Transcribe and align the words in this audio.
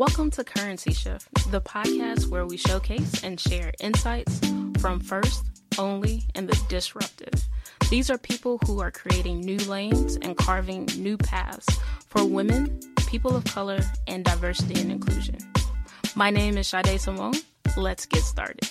Welcome 0.00 0.30
to 0.30 0.44
Currency 0.44 0.94
Shift, 0.94 1.28
the 1.50 1.60
podcast 1.60 2.28
where 2.28 2.46
we 2.46 2.56
showcase 2.56 3.22
and 3.22 3.38
share 3.38 3.74
insights 3.80 4.40
from 4.78 4.98
first, 4.98 5.44
only, 5.76 6.22
and 6.34 6.48
the 6.48 6.58
disruptive. 6.70 7.34
These 7.90 8.08
are 8.08 8.16
people 8.16 8.58
who 8.64 8.80
are 8.80 8.90
creating 8.90 9.40
new 9.40 9.58
lanes 9.58 10.16
and 10.22 10.38
carving 10.38 10.88
new 10.96 11.18
paths 11.18 11.66
for 12.06 12.24
women, 12.24 12.80
people 13.08 13.36
of 13.36 13.44
color, 13.44 13.80
and 14.06 14.24
diversity 14.24 14.80
and 14.80 14.90
inclusion. 14.90 15.36
My 16.16 16.30
name 16.30 16.56
is 16.56 16.66
Sade 16.66 16.98
Simone. 16.98 17.34
Let's 17.76 18.06
get 18.06 18.22
started. 18.22 18.70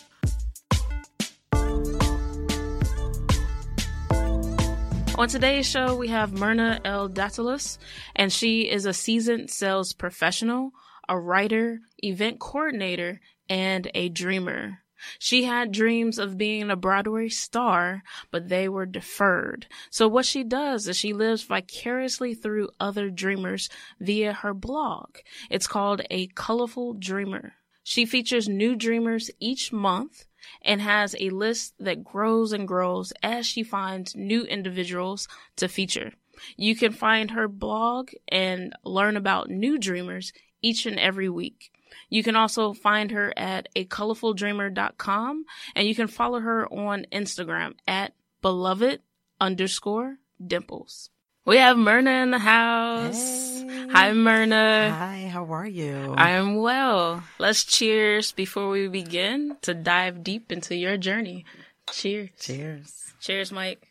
On 5.16 5.27
today's 5.27 5.70
show, 5.70 5.96
we 5.96 6.07
have 6.07 6.34
Myrna 6.34 6.82
L. 6.84 7.07
Datalis, 7.07 7.77
and 8.16 8.34
she 8.34 8.61
is 8.61 8.88
a 8.88 8.93
seasoned 8.93 9.52
sales 9.52 9.93
professional, 9.93 10.71
a 11.10 11.20
writer, 11.20 11.80
event 11.98 12.39
coordinator, 12.39 13.20
and 13.50 13.92
a 13.93 14.07
dreamer. 14.07 14.79
She 15.18 15.46
had 15.46 15.71
dreams 15.71 16.20
of 16.20 16.38
being 16.38 16.70
a 16.70 16.75
Broadway 16.75 17.29
star, 17.29 18.04
but 18.32 18.50
they 18.50 18.68
were 18.68 18.86
deferred. 18.86 19.68
So 19.89 20.07
what 20.07 20.25
she 20.25 20.43
does 20.43 20.88
is 20.88 20.97
she 20.97 21.14
lives 21.14 21.43
vicariously 21.43 22.33
through 22.33 22.69
other 22.80 23.10
dreamers 23.10 23.69
via 24.00 24.33
her 24.33 24.54
blog. 24.54 25.18
It's 25.50 25.68
called 25.68 26.02
A 26.10 26.28
Colorful 26.28 26.93
Dreamer. 26.93 27.54
She 27.83 28.05
features 28.05 28.47
new 28.47 28.75
dreamers 28.75 29.32
each 29.39 29.71
month 29.71 30.25
and 30.61 30.82
has 30.82 31.16
a 31.19 31.30
list 31.30 31.74
that 31.80 32.03
grows 32.03 32.52
and 32.52 32.67
grows 32.67 33.14
as 33.23 33.45
she 33.45 33.64
finds 33.64 34.16
new 34.16 34.44
individuals 34.44 35.28
to 35.55 35.67
feature. 35.67 36.14
You 36.55 36.75
can 36.75 36.91
find 36.91 37.31
her 37.31 37.47
blog 37.47 38.11
and 38.28 38.73
learn 38.83 39.17
about 39.17 39.50
new 39.50 39.78
dreamers 39.78 40.31
each 40.61 40.86
and 40.86 40.99
every 40.99 41.30
week. 41.30 41.72
You 42.09 42.23
can 42.23 42.36
also 42.36 42.73
find 42.73 43.11
her 43.11 43.33
at 43.38 43.69
acolorfuldreamer.com 43.75 45.45
and 45.75 45.88
you 45.88 45.95
can 45.95 46.07
follow 46.07 46.39
her 46.39 46.67
on 46.67 47.05
Instagram 47.11 47.73
at 47.88 48.13
beloved 48.41 49.01
underscore 49.39 50.17
dimples. 50.45 51.09
We 51.45 51.57
have 51.57 51.77
Myrna 51.77 52.11
in 52.23 52.31
the 52.31 52.39
house. 52.39 53.61
Hey. 53.61 53.88
Hi, 53.91 54.13
Myrna. 54.13 54.93
Hi, 54.95 55.29
how 55.31 55.45
are 55.51 55.66
you? 55.66 56.13
I 56.16 56.31
am 56.31 56.57
well. 56.57 57.23
Let's 57.39 57.63
cheers 57.63 58.31
before 58.31 58.69
we 58.69 58.88
begin 58.88 59.57
to 59.63 59.73
dive 59.73 60.23
deep 60.23 60.51
into 60.51 60.75
your 60.75 60.97
journey. 60.97 61.45
Cheers. 61.91 62.29
Cheers. 62.39 63.13
Cheers, 63.19 63.51
Mike. 63.51 63.88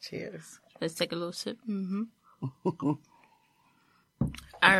Cheers. 0.00 0.58
Let's 0.80 0.94
take 0.94 1.12
a 1.12 1.16
little 1.16 1.32
sip. 1.32 1.58
Mm-hmm. 1.68 2.92
All 4.20 4.30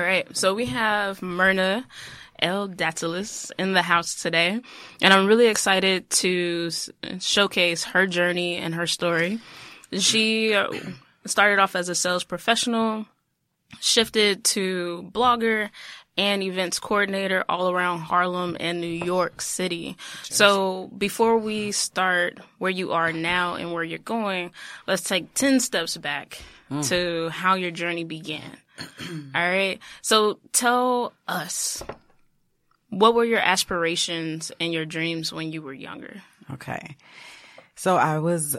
right. 0.01 0.27
So 0.37 0.55
we 0.55 0.67
have 0.67 1.23
Myrna 1.23 1.87
L. 2.41 2.69
Datalis 2.69 3.51
in 3.59 3.73
the 3.73 3.83
house 3.83 4.21
today, 4.21 4.61
and 5.01 5.13
I'm 5.15 5.27
really 5.27 5.47
excited 5.47 6.09
to 6.11 6.67
s- 6.69 6.91
showcase 7.21 7.85
her 7.85 8.07
journey 8.07 8.57
and 8.57 8.75
her 8.75 8.87
story. 8.87 9.39
She 9.93 10.55
uh, 10.55 10.69
started 11.25 11.59
off 11.61 11.77
as 11.77 11.89
a 11.89 11.95
sales 11.95 12.25
professional, 12.25 13.07
shifted 13.81 14.45
to 14.45 15.09
blogger 15.15 15.71
and 16.19 16.43
events 16.43 16.79
coordinator 16.79 17.45
all 17.49 17.71
around 17.71 18.01
Harlem 18.01 18.57
and 18.59 18.81
New 18.81 18.87
York 18.87 19.41
City. 19.43 19.97
So 20.23 20.91
before 20.97 21.37
we 21.39 21.73
start 21.73 22.39
where 22.59 22.71
you 22.71 22.93
are 22.93 23.13
now 23.13 23.55
and 23.55 23.73
where 23.73 23.85
you're 23.85 23.99
going, 23.99 24.51
let's 24.87 25.03
take 25.03 25.33
10 25.35 25.61
steps 25.61 25.97
back 25.97 26.43
to 26.85 27.29
how 27.29 27.55
your 27.55 27.71
journey 27.71 28.05
began. 28.05 28.57
All 29.35 29.49
right. 29.49 29.79
So 30.03 30.39
tell 30.53 31.13
us 31.27 31.83
what 32.91 33.15
were 33.15 33.25
your 33.25 33.41
aspirations 33.41 34.53
and 34.61 34.73
your 34.73 34.85
dreams 34.85 35.33
when 35.33 35.53
you 35.53 35.63
were 35.63 35.73
younger? 35.73 36.23
Okay. 36.53 36.97
So 37.75 37.97
I 37.97 38.19
was, 38.19 38.57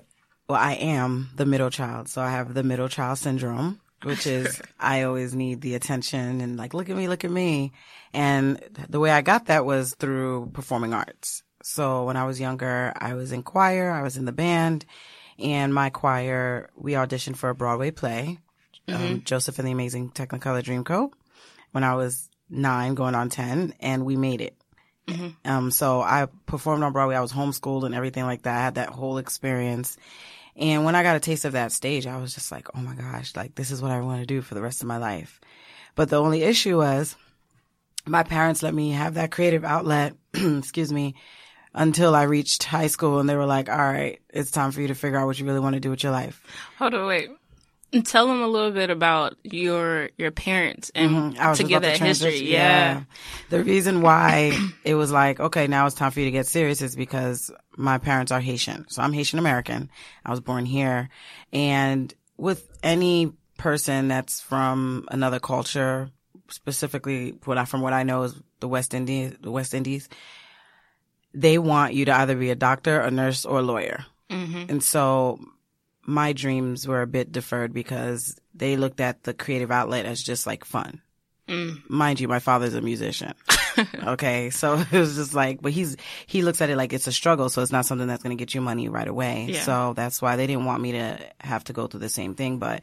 well, 0.48 0.60
I 0.60 0.74
am 0.74 1.30
the 1.36 1.46
middle 1.46 1.70
child. 1.70 2.10
So 2.10 2.22
I 2.22 2.32
have 2.32 2.54
the 2.54 2.64
middle 2.64 2.90
child 2.90 3.18
syndrome, 3.18 3.80
which 4.04 4.28
is 4.28 4.62
I 4.80 5.04
always 5.04 5.34
need 5.34 5.62
the 5.62 5.76
attention 5.76 6.42
and 6.42 6.58
like, 6.58 6.74
look 6.74 6.90
at 6.90 6.96
me, 6.96 7.08
look 7.08 7.24
at 7.24 7.32
me. 7.32 7.72
And 8.14 8.60
the 8.90 9.00
way 9.00 9.12
I 9.12 9.22
got 9.22 9.48
that 9.48 9.66
was 9.66 9.96
through 9.96 10.52
performing 10.54 10.94
arts. 10.94 11.44
So 11.64 12.06
when 12.06 12.16
I 12.16 12.26
was 12.26 12.40
younger, 12.40 12.94
I 12.96 13.14
was 13.16 13.32
in 13.32 13.44
choir, 13.44 13.92
I 13.92 14.02
was 14.02 14.16
in 14.18 14.26
the 14.26 14.32
band, 14.32 14.86
and 15.40 15.74
my 15.74 15.90
choir, 15.90 16.70
we 16.76 16.94
auditioned 16.94 17.36
for 17.36 17.50
a 17.50 17.56
Broadway 17.56 17.92
play, 17.92 18.40
um, 18.88 19.22
Joseph 19.24 19.60
and 19.60 19.68
the 19.68 19.72
Amazing 19.72 20.12
Technicolor 20.12 20.64
Dreamcoat, 20.64 21.12
when 21.72 21.84
I 21.84 21.96
was 21.96 22.30
nine, 22.50 22.96
going 22.96 23.16
on 23.16 23.30
10, 23.30 23.74
and 23.80 24.06
we 24.06 24.16
made 24.16 24.42
it. 24.42 24.56
Um, 25.46 25.72
so 25.72 26.02
I 26.02 26.28
performed 26.46 26.84
on 26.84 26.92
Broadway. 26.94 27.16
I 27.16 27.22
was 27.22 27.32
homeschooled 27.32 27.86
and 27.86 27.96
everything 27.96 28.26
like 28.26 28.44
that. 28.44 28.58
I 28.58 28.62
had 28.62 28.76
that 28.76 28.90
whole 28.90 29.18
experience. 29.18 29.98
And 30.56 30.86
when 30.86 30.96
I 30.96 31.04
got 31.04 31.16
a 31.16 31.20
taste 31.20 31.46
of 31.46 31.54
that 31.54 31.72
stage, 31.72 32.08
I 32.08 32.18
was 32.18 32.34
just 32.34 32.52
like, 32.52 32.68
oh 32.76 32.82
my 32.82 32.96
gosh, 32.96 33.36
like 33.36 33.56
this 33.56 33.72
is 33.72 33.82
what 33.82 33.92
I 33.92 34.02
want 34.02 34.22
to 34.22 34.26
do 34.26 34.42
for 34.42 34.56
the 34.56 34.62
rest 34.62 34.82
of 34.82 34.88
my 34.88 34.98
life. 34.98 35.40
But 35.96 36.10
the 36.10 36.22
only 36.22 36.44
issue 36.44 36.78
was 36.78 37.16
my 38.06 38.24
parents 38.24 38.64
let 38.64 38.74
me 38.74 38.92
have 38.92 39.16
that 39.16 39.32
creative 39.32 39.64
outlet, 39.64 40.16
excuse 40.34 40.92
me, 40.92 41.16
until 41.74 42.16
I 42.16 42.24
reached 42.24 42.64
high 42.64 42.88
school 42.88 43.20
and 43.20 43.30
they 43.30 43.36
were 43.36 43.46
like, 43.46 43.70
all 43.70 43.78
right, 43.78 44.20
it's 44.30 44.52
time 44.52 44.72
for 44.72 44.82
you 44.82 44.88
to 44.88 44.96
figure 44.96 45.18
out 45.18 45.28
what 45.28 45.40
you 45.40 45.46
really 45.46 45.60
want 45.60 45.76
to 45.76 45.80
do 45.80 45.90
with 45.90 46.04
your 46.04 46.12
life. 46.12 46.44
Hold 46.80 46.96
on, 46.96 47.08
wait. 47.08 47.30
Tell 48.04 48.28
them 48.28 48.42
a 48.42 48.48
little 48.48 48.72
bit 48.72 48.90
about 48.90 49.36
your 49.44 50.10
your 50.18 50.32
parents 50.32 50.92
and 50.94 51.10
Mm-hmm. 51.34 51.42
I 51.42 51.50
was 51.50 51.58
to 51.60 51.64
just 51.64 51.70
give 51.70 51.82
that 51.84 51.98
to 51.98 52.04
history. 52.04 52.30
transition. 52.30 52.52
Yeah. 52.54 53.04
The 53.50 53.64
reason 53.64 54.02
why 54.02 54.52
it 54.84 54.96
was 54.96 55.12
like, 55.12 55.40
okay, 55.40 55.68
now 55.68 55.86
it's 55.86 55.96
time 55.96 56.12
for 56.12 56.20
you 56.20 56.26
to 56.26 56.32
get 56.32 56.48
serious 56.48 56.82
is 56.82 56.96
because 56.96 57.50
my 57.78 57.98
parents 57.98 58.32
are 58.32 58.42
Haitian. 58.42 58.86
So 58.90 59.02
I'm 59.02 59.14
Haitian 59.14 59.40
American. 59.40 59.90
I 60.26 60.32
was 60.32 60.42
born 60.42 60.66
here. 60.66 61.10
And 61.54 62.14
with 62.36 62.68
any 62.84 63.32
person 63.58 64.10
that's 64.10 64.42
from 64.42 65.08
another 65.10 65.40
culture, 65.40 66.12
specifically 66.50 67.38
what 67.46 67.58
I, 67.58 67.66
from 67.66 67.82
what 67.82 67.94
I 67.94 68.04
know 68.04 68.24
is 68.24 68.36
the 68.60 68.68
West 68.68 68.94
Indies, 68.94 69.34
the 69.40 69.52
West 69.52 69.74
Indies, 69.74 70.10
they 71.34 71.58
want 71.58 71.94
you 71.94 72.06
to 72.06 72.14
either 72.16 72.36
be 72.36 72.50
a 72.52 72.56
doctor, 72.56 73.00
a 73.00 73.12
nurse, 73.12 73.46
or 73.46 73.60
a 73.60 73.62
lawyer. 73.64 74.06
And 74.30 74.84
so 74.84 75.40
my 76.08 76.32
dreams 76.32 76.88
were 76.88 77.02
a 77.02 77.08
bit 77.08 77.32
deferred 77.32 77.74
because 77.74 78.40
they 78.56 78.78
looked 78.78 79.02
at 79.02 79.24
the 79.24 79.34
creative 79.34 79.70
outlet 79.70 80.06
as 80.06 80.24
just 80.24 80.48
like 80.48 80.64
fun. 80.64 81.02
Mind 81.90 82.20
you, 82.20 82.30
my 82.30 82.40
father's 82.40 82.74
a 82.74 82.82
musician. 82.82 83.34
okay. 84.04 84.50
So 84.50 84.76
it 84.92 84.98
was 84.98 85.16
just 85.16 85.34
like, 85.34 85.62
but 85.62 85.74
he's, 85.74 85.98
he 86.26 86.42
looks 86.42 86.62
at 86.62 86.70
it 86.70 86.78
like 86.78 86.94
it's 86.94 87.08
a 87.08 87.12
struggle. 87.12 87.50
So 87.50 87.62
it's 87.62 87.74
not 87.74 87.86
something 87.86 88.08
that's 88.08 88.24
going 88.24 88.36
to 88.36 88.42
get 88.42 88.56
you 88.56 88.62
money 88.62 88.88
right 88.88 89.08
away. 89.08 89.48
Yeah. 89.50 89.62
So 89.62 89.94
that's 89.96 90.22
why 90.22 90.38
they 90.38 90.48
didn't 90.48 90.66
want 90.66 90.82
me 90.82 90.94
to 90.94 91.20
have 91.42 91.66
to 91.66 91.74
go 91.74 91.88
through 91.88 92.00
the 92.00 92.10
same 92.10 92.36
thing. 92.36 92.58
But 92.58 92.82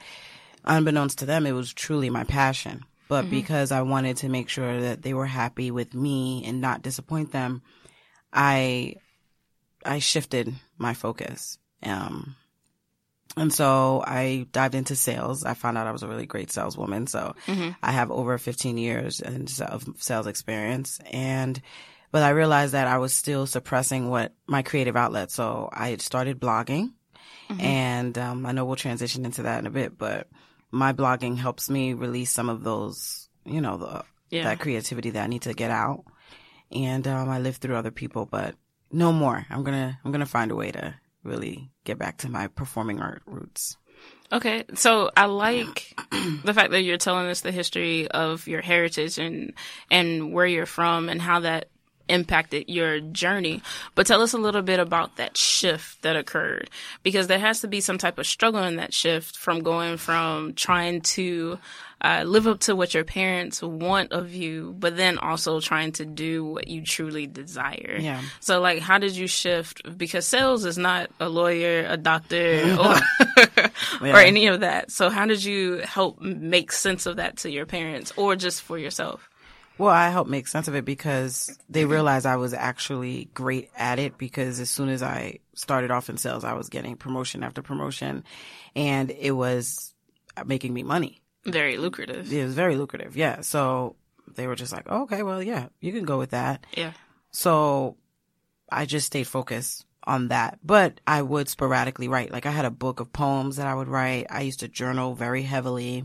unbeknownst 0.64 1.18
to 1.20 1.26
them, 1.26 1.46
it 1.46 1.52
was 1.52 1.72
truly 1.72 2.10
my 2.10 2.24
passion. 2.24 2.84
But 3.08 3.28
because 3.30 3.70
I 3.70 3.82
wanted 3.82 4.18
to 4.18 4.28
make 4.30 4.48
sure 4.48 4.80
that 4.80 5.02
they 5.02 5.12
were 5.14 5.26
happy 5.26 5.70
with 5.70 5.94
me 5.94 6.42
and 6.46 6.60
not 6.60 6.82
disappoint 6.82 7.32
them, 7.32 7.62
I, 8.32 8.96
I 9.84 9.98
shifted 9.98 10.54
my 10.78 10.94
focus. 10.94 11.58
Um, 11.82 12.34
and 13.37 13.53
so 13.53 14.03
I 14.06 14.47
dived 14.53 14.75
into 14.75 14.95
sales. 14.97 15.45
I 15.45 15.55
found 15.55 15.77
out 15.78 15.87
I 15.87 15.93
was 15.93 16.03
a 16.03 16.09
really 16.09 16.27
great 16.27 16.50
saleswoman. 16.53 17.06
So 17.06 17.34
I 17.83 17.93
have 17.93 18.11
over 18.11 18.39
15 18.39 18.78
years 18.78 19.21
of 19.21 19.84
sales 19.99 20.27
experience. 20.27 21.00
And, 21.11 21.61
but 22.12 22.22
I 22.22 22.31
realized 22.31 22.75
that 22.75 22.87
I 22.87 22.99
was 22.99 23.12
still 23.12 23.47
suppressing 23.47 24.09
what 24.09 24.33
my 24.47 24.62
creative 24.62 24.97
outlet. 24.97 25.31
So 25.33 25.69
I 25.72 25.89
had 25.89 26.00
started 26.00 26.39
blogging 26.41 26.93
and, 27.61 28.17
um, 28.19 28.47
I 28.47 28.53
know 28.53 28.65
we'll 28.65 28.77
transition 28.77 29.25
into 29.25 29.43
that 29.43 29.59
in 29.59 29.66
a 29.66 29.71
bit, 29.71 29.99
but 29.99 30.28
my 30.71 30.93
blogging 30.93 31.37
helps 31.37 31.69
me 31.69 31.93
release 31.93 32.31
some 32.31 32.49
of 32.49 32.62
those, 32.65 33.28
you 33.45 33.61
know, 33.61 33.77
the, 33.77 34.05
Yeah. 34.31 34.45
that 34.45 34.61
creativity 34.61 35.11
that 35.11 35.25
I 35.25 35.27
need 35.27 35.43
to 35.43 35.55
get 35.55 35.71
out. 35.71 36.04
And, 36.72 37.07
um, 37.07 37.28
I 37.28 37.39
live 37.41 37.57
through 37.57 37.77
other 37.77 37.91
people, 37.91 38.27
but 38.27 38.54
no 38.91 39.13
more. 39.13 39.45
I'm 39.51 39.63
going 39.63 39.77
to, 39.77 39.98
I'm 40.04 40.10
going 40.13 40.21
to 40.21 40.27
find 40.27 40.51
a 40.51 40.57
way 40.57 40.71
to 40.72 40.95
really 41.24 41.71
get 41.84 41.98
back 41.98 42.18
to 42.18 42.28
my 42.28 42.47
performing 42.48 43.00
art 43.00 43.22
roots. 43.26 43.76
Okay, 44.32 44.65
so 44.74 45.10
I 45.16 45.26
like 45.26 45.94
the 46.44 46.54
fact 46.54 46.71
that 46.71 46.82
you're 46.82 46.97
telling 46.97 47.28
us 47.28 47.42
the 47.42 47.53
history 47.53 48.09
of 48.09 48.47
your 48.48 48.62
heritage 48.62 49.18
and 49.18 49.53
and 49.91 50.32
where 50.32 50.47
you're 50.47 50.66
from 50.66 51.09
and 51.09 51.21
how 51.21 51.41
that 51.41 51.68
impacted 52.09 52.68
your 52.68 53.00
journey. 53.00 53.62
But 53.94 54.06
tell 54.06 54.22
us 54.22 54.32
a 54.32 54.38
little 54.38 54.62
bit 54.62 54.80
about 54.80 55.16
that 55.16 55.36
shift 55.36 56.03
that 56.03 56.16
occurred 56.16 56.71
because 57.03 57.27
there 57.27 57.38
has 57.38 57.60
to 57.60 57.68
be 57.68 57.80
some 57.80 57.98
type 57.98 58.18
of 58.18 58.27
struggle 58.27 58.62
in 58.62 58.77
that 58.77 58.92
shift 58.92 59.36
from 59.36 59.62
going 59.62 59.97
from 59.97 60.54
trying 60.54 61.00
to 61.03 61.59
uh, 62.04 62.22
live 62.22 62.47
up 62.47 62.60
to 62.60 62.77
what 62.77 62.92
your 62.92 63.03
parents 63.03 63.62
want 63.62 64.12
of 64.12 64.34
you, 64.34 64.77
but 64.78 64.95
then 64.95 65.16
also 65.16 65.59
trying 65.59 65.91
to 65.91 66.04
do 66.04 66.45
what 66.45 66.68
you 66.68 66.83
truly 66.83 67.27
desire. 67.27 67.97
Yeah. 67.98 68.21
So, 68.41 68.60
like, 68.60 68.80
how 68.80 68.98
did 68.98 69.16
you 69.16 69.27
shift? 69.27 69.97
Because 69.97 70.27
sales 70.27 70.66
is 70.66 70.77
not 70.77 71.10
a 71.18 71.30
lawyer, 71.30 71.86
a 71.89 71.97
doctor, 71.97 72.77
or, 72.78 74.06
or 74.06 74.18
any 74.18 74.48
of 74.48 74.60
that. 74.60 74.91
So, 74.91 75.09
how 75.09 75.24
did 75.24 75.42
you 75.42 75.78
help 75.78 76.21
make 76.21 76.72
sense 76.72 77.06
of 77.06 77.16
that 77.16 77.39
to 77.39 77.51
your 77.51 77.65
parents 77.65 78.12
or 78.18 78.36
just 78.36 78.60
for 78.60 78.77
yourself? 78.77 79.30
Well, 79.78 79.89
I 79.89 80.10
helped 80.10 80.30
make 80.30 80.47
sense 80.47 80.68
of 80.68 80.74
it 80.74 80.84
because 80.84 81.59
they 81.71 81.86
realized 81.86 82.27
I 82.27 82.36
was 82.36 82.53
actually 82.53 83.30
great 83.33 83.71
at 83.77 83.98
it 83.98 84.18
because 84.18 84.60
as 84.60 84.68
soon 84.68 84.91
as 84.91 85.03
I 85.03 85.39
started 85.54 85.91
off 85.91 86.10
in 86.10 86.18
sales, 86.18 86.45
I 86.45 86.53
was 86.53 86.68
getting 86.68 86.97
promotion 86.97 87.42
after 87.42 87.62
promotion 87.62 88.24
and 88.77 89.10
it 89.10 89.33
was 89.33 89.95
making 90.47 90.74
me 90.74 90.83
money. 90.83 91.22
Very 91.46 91.76
lucrative. 91.76 92.32
It 92.32 92.44
was 92.44 92.54
very 92.54 92.76
lucrative. 92.76 93.16
Yeah. 93.16 93.41
So 93.42 93.96
they 94.34 94.46
were 94.46 94.56
just 94.56 94.72
like, 94.72 94.86
oh, 94.88 95.02
okay, 95.02 95.22
well, 95.22 95.42
yeah, 95.42 95.68
you 95.80 95.92
can 95.92 96.04
go 96.04 96.18
with 96.18 96.30
that. 96.30 96.64
Yeah. 96.76 96.92
So 97.30 97.96
I 98.70 98.86
just 98.86 99.06
stayed 99.06 99.26
focused 99.26 99.84
on 100.04 100.28
that. 100.28 100.58
But 100.64 101.00
I 101.06 101.20
would 101.22 101.48
sporadically 101.48 102.08
write. 102.08 102.30
Like 102.32 102.46
I 102.46 102.50
had 102.50 102.64
a 102.64 102.70
book 102.70 103.00
of 103.00 103.12
poems 103.12 103.56
that 103.56 103.66
I 103.66 103.74
would 103.74 103.88
write. 103.88 104.26
I 104.30 104.42
used 104.42 104.60
to 104.60 104.68
journal 104.68 105.14
very 105.14 105.42
heavily. 105.42 106.04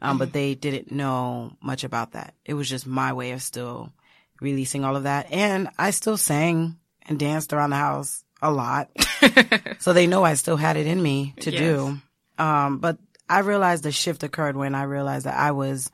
Um, 0.00 0.18
but 0.18 0.32
they 0.32 0.56
didn't 0.56 0.90
know 0.90 1.56
much 1.62 1.84
about 1.84 2.12
that. 2.12 2.34
It 2.44 2.54
was 2.54 2.68
just 2.68 2.88
my 2.88 3.12
way 3.12 3.30
of 3.30 3.40
still 3.40 3.92
releasing 4.40 4.84
all 4.84 4.96
of 4.96 5.04
that. 5.04 5.30
And 5.30 5.68
I 5.78 5.92
still 5.92 6.16
sang 6.16 6.76
and 7.02 7.20
danced 7.20 7.52
around 7.52 7.70
the 7.70 7.76
house 7.76 8.24
a 8.42 8.50
lot. 8.50 8.90
so 9.78 9.92
they 9.92 10.08
know 10.08 10.24
I 10.24 10.34
still 10.34 10.56
had 10.56 10.76
it 10.76 10.88
in 10.88 11.00
me 11.00 11.34
to 11.40 11.52
Yes. 11.52 11.60
do. 11.60 11.98
Um, 12.42 12.78
but 12.78 12.98
I 13.28 13.40
realized 13.40 13.84
the 13.84 13.92
shift 13.92 14.22
occurred 14.22 14.56
when 14.56 14.74
I 14.74 14.82
realized 14.82 15.26
that 15.26 15.38
I 15.38 15.52
was 15.52 15.90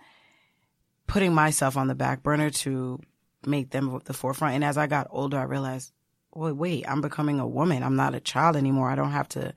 putting 1.06 1.34
myself 1.34 1.76
on 1.76 1.86
the 1.86 1.94
back 1.94 2.22
burner 2.22 2.50
to 2.50 3.00
make 3.46 3.70
them 3.70 4.00
the 4.04 4.12
forefront. 4.12 4.54
And 4.54 4.64
as 4.64 4.76
I 4.76 4.86
got 4.86 5.08
older, 5.10 5.38
I 5.38 5.44
realized, 5.44 5.92
well, 6.32 6.52
wait, 6.52 6.88
I'm 6.88 7.00
becoming 7.00 7.40
a 7.40 7.46
woman. 7.46 7.82
I'm 7.82 7.96
not 7.96 8.14
a 8.14 8.20
child 8.20 8.56
anymore. 8.56 8.90
I 8.90 8.94
don't 8.94 9.12
have 9.12 9.28
to 9.30 9.54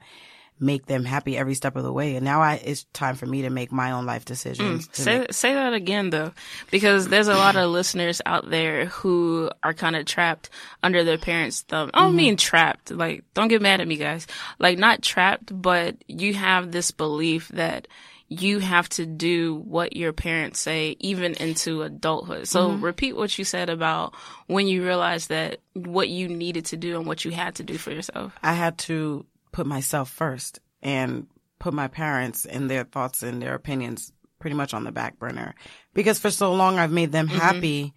make 0.61 0.85
them 0.85 1.03
happy 1.03 1.35
every 1.35 1.55
step 1.55 1.75
of 1.75 1.83
the 1.83 1.91
way. 1.91 2.15
And 2.15 2.23
now 2.23 2.41
I, 2.41 2.61
it's 2.63 2.83
time 2.93 3.15
for 3.15 3.25
me 3.25 3.41
to 3.41 3.49
make 3.49 3.71
my 3.71 3.91
own 3.91 4.05
life 4.05 4.25
decisions. 4.25 4.87
Mm, 4.87 4.91
to 4.91 5.01
Say 5.01 5.19
make- 5.19 5.33
say 5.33 5.53
that 5.53 5.73
again 5.73 6.11
though, 6.11 6.31
because 6.69 7.07
there's 7.07 7.27
a 7.27 7.33
lot 7.33 7.55
of 7.55 7.69
listeners 7.71 8.21
out 8.25 8.49
there 8.49 8.85
who 8.85 9.49
are 9.63 9.73
kind 9.73 9.95
of 9.95 10.05
trapped 10.05 10.49
under 10.83 11.03
their 11.03 11.17
parents' 11.17 11.61
thumb. 11.61 11.89
I 11.93 11.99
don't 11.99 12.09
mm-hmm. 12.09 12.17
mean 12.17 12.37
trapped. 12.37 12.91
Like, 12.91 13.23
don't 13.33 13.47
get 13.47 13.61
mad 13.61 13.81
at 13.81 13.87
me, 13.87 13.97
guys. 13.97 14.27
Like, 14.59 14.77
not 14.77 15.01
trapped, 15.01 15.49
but 15.59 15.95
you 16.07 16.33
have 16.35 16.71
this 16.71 16.91
belief 16.91 17.47
that 17.49 17.87
you 18.31 18.59
have 18.59 18.87
to 18.87 19.05
do 19.05 19.55
what 19.55 19.93
your 19.93 20.13
parents 20.13 20.57
say, 20.61 20.95
even 21.01 21.33
into 21.33 21.81
adulthood. 21.81 22.47
So 22.47 22.69
mm-hmm. 22.69 22.81
repeat 22.81 23.17
what 23.17 23.37
you 23.37 23.43
said 23.43 23.69
about 23.69 24.15
when 24.47 24.67
you 24.67 24.85
realized 24.85 25.27
that 25.27 25.59
what 25.73 26.07
you 26.07 26.29
needed 26.29 26.63
to 26.67 26.77
do 26.77 26.97
and 26.97 27.05
what 27.05 27.25
you 27.25 27.31
had 27.31 27.55
to 27.55 27.63
do 27.63 27.77
for 27.77 27.91
yourself. 27.91 28.31
I 28.41 28.53
had 28.53 28.77
to 28.79 29.25
put 29.51 29.65
myself 29.65 30.09
first 30.09 30.59
and 30.81 31.27
put 31.59 31.73
my 31.73 31.87
parents 31.87 32.45
and 32.45 32.69
their 32.69 32.83
thoughts 32.83 33.23
and 33.23 33.41
their 33.41 33.53
opinions 33.53 34.11
pretty 34.39 34.55
much 34.55 34.73
on 34.73 34.83
the 34.83 34.91
back 34.91 35.19
burner 35.19 35.53
because 35.93 36.17
for 36.19 36.31
so 36.31 36.53
long 36.53 36.79
I've 36.79 36.91
made 36.91 37.11
them 37.11 37.27
happy 37.27 37.93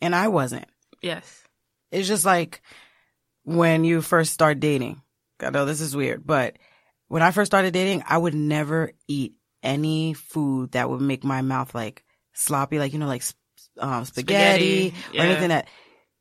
and 0.00 0.14
I 0.14 0.28
wasn't. 0.28 0.66
Yes. 1.02 1.42
It's 1.90 2.08
just 2.08 2.24
like 2.24 2.62
when 3.44 3.84
you 3.84 4.00
first 4.00 4.32
start 4.32 4.60
dating. 4.60 5.02
I 5.40 5.50
know 5.50 5.66
this 5.66 5.82
is 5.82 5.94
weird, 5.94 6.26
but 6.26 6.56
when 7.08 7.22
I 7.22 7.30
first 7.30 7.50
started 7.50 7.72
dating, 7.72 8.02
I 8.08 8.16
would 8.16 8.34
never 8.34 8.92
eat 9.06 9.34
any 9.62 10.14
food 10.14 10.72
that 10.72 10.88
would 10.88 11.00
make 11.00 11.24
my 11.24 11.42
mouth 11.42 11.74
like 11.74 12.04
sloppy, 12.32 12.78
like, 12.78 12.92
you 12.92 12.98
know, 12.98 13.06
like 13.06 13.22
um, 13.78 14.04
spaghetti, 14.04 14.90
Spaghetti, 14.90 14.94
or 15.10 15.14
yeah. 15.14 15.22
anything 15.22 15.48
that, 15.50 15.68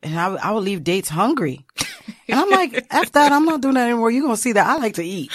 and 0.04 0.20
I, 0.20 0.36
I 0.36 0.52
would 0.52 0.64
leave 0.64 0.84
dates 0.84 1.10
hungry. 1.10 1.66
And 2.28 2.40
I'm 2.40 2.50
like, 2.50 2.86
F 2.90 3.12
that, 3.14 3.32
I'm 3.32 3.46
not 3.46 3.62
doing 3.62 3.76
that 3.76 3.86
anymore. 3.90 4.10
You're 4.12 4.24
going 4.24 4.36
to 4.36 4.42
see 4.42 4.54
that 4.54 4.66
I 4.68 4.78
like 4.78 4.96
to 4.96 5.04
eat. 5.06 5.32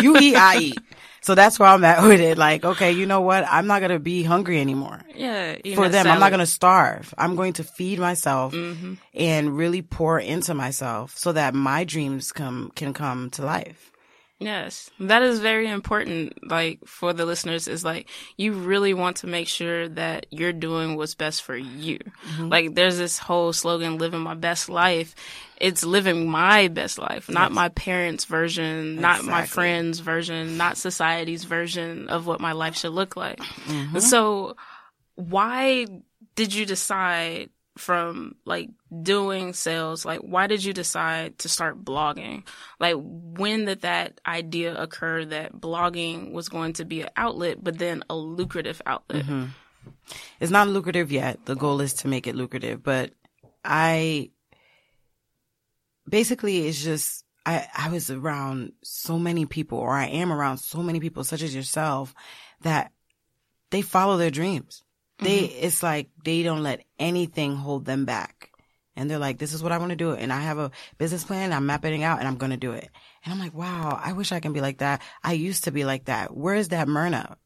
You 0.00 0.16
eat, 0.18 0.36
I 0.36 0.58
eat. 0.58 0.78
So 1.22 1.34
that's 1.34 1.58
where 1.58 1.68
I'm 1.68 1.84
at 1.84 2.02
with 2.08 2.18
it. 2.20 2.38
Like, 2.38 2.64
okay, 2.64 2.92
you 2.92 3.04
know 3.04 3.20
what? 3.20 3.44
I'm 3.46 3.66
not 3.66 3.80
going 3.80 3.90
to 3.92 3.98
be 3.98 4.22
hungry 4.22 4.58
anymore 4.60 5.02
Yeah. 5.14 5.56
for 5.74 5.88
them. 5.90 6.06
I'm 6.06 6.18
not 6.18 6.30
going 6.30 6.40
to 6.40 6.46
starve. 6.46 7.12
I'm 7.18 7.36
going 7.36 7.52
to 7.54 7.64
feed 7.64 7.98
myself 7.98 8.54
Mm-hmm. 8.54 8.94
and 9.14 9.56
really 9.56 9.82
pour 9.82 10.18
into 10.18 10.54
myself 10.54 11.16
so 11.18 11.32
that 11.32 11.52
my 11.54 11.84
dreams 11.84 12.32
come 12.32 12.72
can 12.74 12.94
come 12.94 13.28
to 13.30 13.44
life. 13.44 13.92
Yes, 14.40 14.90
that 14.98 15.22
is 15.22 15.38
very 15.38 15.68
important. 15.68 16.48
Like 16.50 16.80
for 16.86 17.12
the 17.12 17.26
listeners, 17.26 17.68
is 17.68 17.84
like 17.84 18.08
you 18.38 18.54
really 18.54 18.94
want 18.94 19.18
to 19.18 19.26
make 19.26 19.48
sure 19.48 19.86
that 19.90 20.24
you're 20.30 20.54
doing 20.54 20.96
what's 20.96 21.14
best 21.14 21.42
for 21.42 21.54
you. 21.54 21.98
Mm-hmm. 21.98 22.48
Like 22.48 22.74
there's 22.74 22.96
this 22.96 23.18
whole 23.18 23.52
slogan, 23.52 23.98
"Living 23.98 24.20
my 24.20 24.34
best 24.34 24.70
life." 24.70 25.14
It's 25.58 25.84
living 25.84 26.30
my 26.30 26.68
best 26.68 26.98
life, 26.98 27.28
not 27.28 27.52
my 27.52 27.68
parents' 27.68 28.24
version, 28.24 28.98
not 28.98 29.24
my 29.24 29.44
friends' 29.44 29.98
version, 29.98 30.56
not 30.56 30.78
society's 30.78 31.44
version 31.44 32.08
of 32.08 32.26
what 32.26 32.40
my 32.40 32.52
life 32.52 32.78
should 32.78 32.92
look 32.92 33.14
like. 33.14 33.40
Mm-hmm. 33.40 33.98
So, 33.98 34.56
why 35.16 35.86
did 36.34 36.54
you 36.54 36.64
decide 36.64 37.50
from 37.80 38.34
like 38.44 38.68
doing 39.02 39.52
sales 39.52 40.04
like 40.04 40.20
why 40.20 40.46
did 40.46 40.62
you 40.62 40.72
decide 40.72 41.38
to 41.38 41.48
start 41.48 41.84
blogging 41.84 42.44
like 42.78 42.96
when 42.98 43.64
did 43.64 43.80
that 43.82 44.20
idea 44.26 44.76
occur 44.80 45.24
that 45.24 45.52
blogging 45.52 46.32
was 46.32 46.48
going 46.48 46.72
to 46.72 46.84
be 46.84 47.00
an 47.00 47.10
outlet 47.16 47.62
but 47.62 47.78
then 47.78 48.04
a 48.10 48.14
lucrative 48.14 48.82
outlet 48.86 49.24
mm-hmm. 49.24 49.46
It's 50.40 50.50
not 50.50 50.68
lucrative 50.68 51.12
yet. 51.12 51.44
The 51.44 51.54
goal 51.54 51.80
is 51.80 51.94
to 51.94 52.08
make 52.08 52.26
it 52.26 52.34
lucrative, 52.34 52.82
but 52.82 53.12
I 53.64 54.30
basically 56.08 56.66
it's 56.66 56.82
just 56.82 57.24
I 57.46 57.66
I 57.76 57.90
was 57.90 58.10
around 58.10 58.72
so 58.82 59.18
many 59.18 59.46
people 59.46 59.78
or 59.78 59.92
I 59.92 60.06
am 60.06 60.32
around 60.32 60.58
so 60.58 60.82
many 60.82 61.00
people 61.00 61.24
such 61.24 61.42
as 61.42 61.54
yourself 61.54 62.14
that 62.62 62.92
they 63.70 63.82
follow 63.82 64.16
their 64.16 64.30
dreams. 64.30 64.82
They 65.22 65.42
mm-hmm. 65.42 65.64
it's 65.66 65.82
like 65.82 66.10
they 66.24 66.42
don't 66.42 66.62
let 66.62 66.84
anything 66.98 67.56
hold 67.56 67.84
them 67.84 68.04
back. 68.04 68.50
And 68.96 69.10
they're 69.10 69.18
like, 69.18 69.38
this 69.38 69.54
is 69.54 69.62
what 69.62 69.72
I 69.72 69.78
want 69.78 69.90
to 69.90 69.96
do. 69.96 70.12
And 70.12 70.32
I 70.32 70.40
have 70.40 70.58
a 70.58 70.72
business 70.98 71.24
plan. 71.24 71.52
I'm 71.52 71.64
mapping 71.64 72.00
it 72.00 72.04
out 72.04 72.18
and 72.18 72.28
I'm 72.28 72.36
going 72.36 72.50
to 72.50 72.58
do 72.58 72.72
it. 72.72 72.90
And 73.24 73.32
I'm 73.32 73.38
like, 73.38 73.54
wow, 73.54 73.98
I 74.02 74.12
wish 74.12 74.32
I 74.32 74.40
can 74.40 74.52
be 74.52 74.60
like 74.60 74.78
that. 74.78 75.00
I 75.22 75.32
used 75.32 75.64
to 75.64 75.70
be 75.70 75.84
like 75.84 76.06
that. 76.06 76.36
Where 76.36 76.54
is 76.54 76.68
that 76.68 76.88
Myrna? 76.88 77.36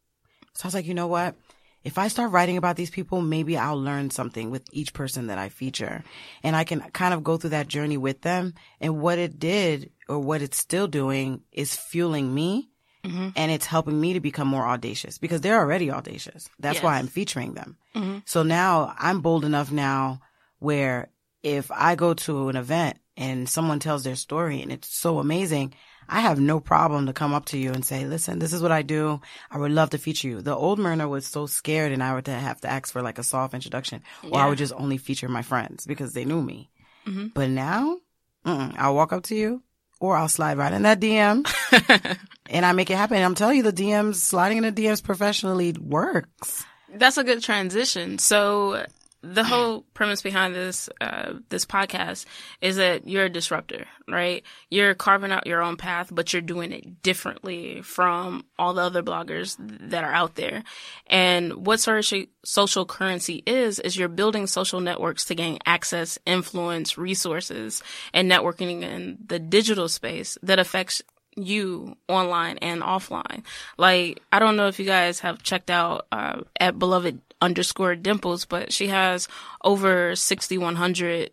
So 0.54 0.64
I 0.64 0.68
was 0.68 0.74
like, 0.74 0.86
you 0.86 0.94
know 0.94 1.06
what? 1.06 1.36
If 1.84 1.98
I 1.98 2.08
start 2.08 2.32
writing 2.32 2.56
about 2.56 2.76
these 2.76 2.90
people, 2.90 3.20
maybe 3.20 3.58
I'll 3.58 3.80
learn 3.80 4.10
something 4.10 4.50
with 4.50 4.62
each 4.72 4.94
person 4.94 5.26
that 5.26 5.38
I 5.38 5.50
feature. 5.50 6.02
And 6.42 6.56
I 6.56 6.64
can 6.64 6.80
kind 6.92 7.12
of 7.12 7.22
go 7.22 7.36
through 7.36 7.50
that 7.50 7.68
journey 7.68 7.98
with 7.98 8.22
them. 8.22 8.54
And 8.80 9.00
what 9.00 9.18
it 9.18 9.38
did 9.38 9.90
or 10.08 10.18
what 10.18 10.40
it's 10.40 10.58
still 10.58 10.88
doing 10.88 11.42
is 11.52 11.76
fueling 11.76 12.34
me 12.34 12.70
Mm-hmm. 13.04 13.28
and 13.36 13.52
it's 13.52 13.66
helping 13.66 14.00
me 14.00 14.14
to 14.14 14.20
become 14.20 14.48
more 14.48 14.66
audacious 14.66 15.18
because 15.18 15.42
they're 15.42 15.58
already 15.58 15.90
audacious. 15.90 16.48
That's 16.58 16.82
why 16.82 16.96
I'm 16.98 17.06
featuring 17.06 17.52
them. 17.52 17.76
Mm-hmm. 17.94 18.18
So 18.24 18.42
now 18.42 18.94
I'm 18.98 19.20
bold 19.20 19.44
enough 19.44 19.70
now 19.70 20.20
where 20.58 21.10
if 21.42 21.70
I 21.70 21.96
go 21.96 22.14
to 22.14 22.48
an 22.48 22.56
event 22.56 22.98
and 23.16 23.46
someone 23.48 23.78
tells 23.78 24.04
their 24.04 24.16
story 24.16 24.62
and 24.62 24.72
it's 24.72 24.88
so 24.88 25.18
amazing, 25.18 25.74
I 26.08 26.20
have 26.20 26.40
no 26.40 26.60
problem 26.60 27.06
to 27.06 27.12
come 27.12 27.34
up 27.34 27.46
to 27.46 27.58
you 27.58 27.72
and 27.72 27.84
say, 27.84 28.06
listen, 28.06 28.38
this 28.38 28.52
is 28.52 28.62
what 28.62 28.72
I 28.72 28.82
do. 28.82 29.20
I 29.50 29.58
would 29.58 29.72
love 29.72 29.90
to 29.90 29.98
feature 29.98 30.28
you. 30.28 30.40
The 30.40 30.56
old 30.56 30.78
Myrna 30.78 31.08
was 31.08 31.26
so 31.26 31.46
scared 31.46 31.92
and 31.92 32.02
I 32.02 32.14
would 32.14 32.26
have 32.26 32.60
to 32.62 32.70
ask 32.70 32.92
for 32.92 33.02
like 33.02 33.18
a 33.18 33.22
soft 33.22 33.54
introduction 33.54 34.02
or 34.30 34.40
I 34.40 34.48
would 34.48 34.58
just 34.58 34.72
only 34.74 34.96
feature 34.96 35.28
my 35.28 35.42
friends 35.42 35.86
because 35.86 36.14
they 36.14 36.24
knew 36.24 36.42
me. 36.42 36.70
Mm-hmm. 37.06 37.28
But 37.34 37.50
now 37.50 37.98
I'll 38.44 38.94
walk 38.94 39.12
up 39.12 39.24
to 39.24 39.34
you 39.34 39.62
or 40.00 40.16
I'll 40.16 40.28
slide 40.28 40.58
right 40.58 40.72
in 40.72 40.82
that 40.82 41.00
DM 41.00 41.46
and 42.50 42.64
I 42.64 42.72
make 42.72 42.90
it 42.90 42.96
happen. 42.96 43.22
I'm 43.22 43.34
telling 43.34 43.56
you, 43.58 43.62
the 43.62 43.72
DMs, 43.72 44.16
sliding 44.16 44.58
in 44.58 44.74
the 44.74 44.84
DMs 44.84 45.02
professionally 45.02 45.72
works. 45.72 46.64
that's 46.96 47.18
a 47.18 47.24
good 47.24 47.42
transition 47.42 48.18
so 48.18 48.84
the 49.24 49.44
whole 49.44 49.82
premise 49.94 50.20
behind 50.22 50.54
this 50.54 50.88
uh, 51.00 51.34
this 51.48 51.64
podcast 51.64 52.26
is 52.60 52.76
that 52.76 53.08
you're 53.08 53.24
a 53.24 53.30
disruptor, 53.30 53.86
right? 54.06 54.42
You're 54.70 54.94
carving 54.94 55.32
out 55.32 55.46
your 55.46 55.62
own 55.62 55.76
path, 55.76 56.10
but 56.12 56.32
you're 56.32 56.42
doing 56.42 56.72
it 56.72 57.02
differently 57.02 57.80
from 57.82 58.44
all 58.58 58.74
the 58.74 58.82
other 58.82 59.02
bloggers 59.02 59.56
that 59.58 60.04
are 60.04 60.12
out 60.12 60.34
there. 60.34 60.62
And 61.06 61.66
what 61.66 61.80
social 61.80 62.24
social 62.44 62.84
currency 62.84 63.42
is 63.46 63.78
is 63.78 63.96
you're 63.96 64.08
building 64.08 64.46
social 64.46 64.80
networks 64.80 65.24
to 65.26 65.34
gain 65.34 65.58
access, 65.64 66.18
influence, 66.26 66.98
resources, 66.98 67.82
and 68.12 68.30
networking 68.30 68.82
in 68.82 69.18
the 69.24 69.38
digital 69.38 69.88
space 69.88 70.36
that 70.42 70.58
affects 70.58 71.02
you 71.36 71.96
online 72.08 72.58
and 72.58 72.82
offline. 72.82 73.42
Like, 73.78 74.22
I 74.32 74.38
don't 74.38 74.56
know 74.56 74.68
if 74.68 74.78
you 74.78 74.86
guys 74.86 75.20
have 75.20 75.42
checked 75.42 75.70
out 75.70 76.06
uh, 76.12 76.42
at 76.58 76.78
beloved 76.78 77.20
underscore 77.40 77.96
dimples, 77.96 78.44
but 78.44 78.72
she 78.72 78.88
has 78.88 79.28
over 79.62 80.14
6,100 80.16 81.30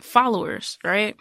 followers, 0.00 0.78
right? 0.84 1.16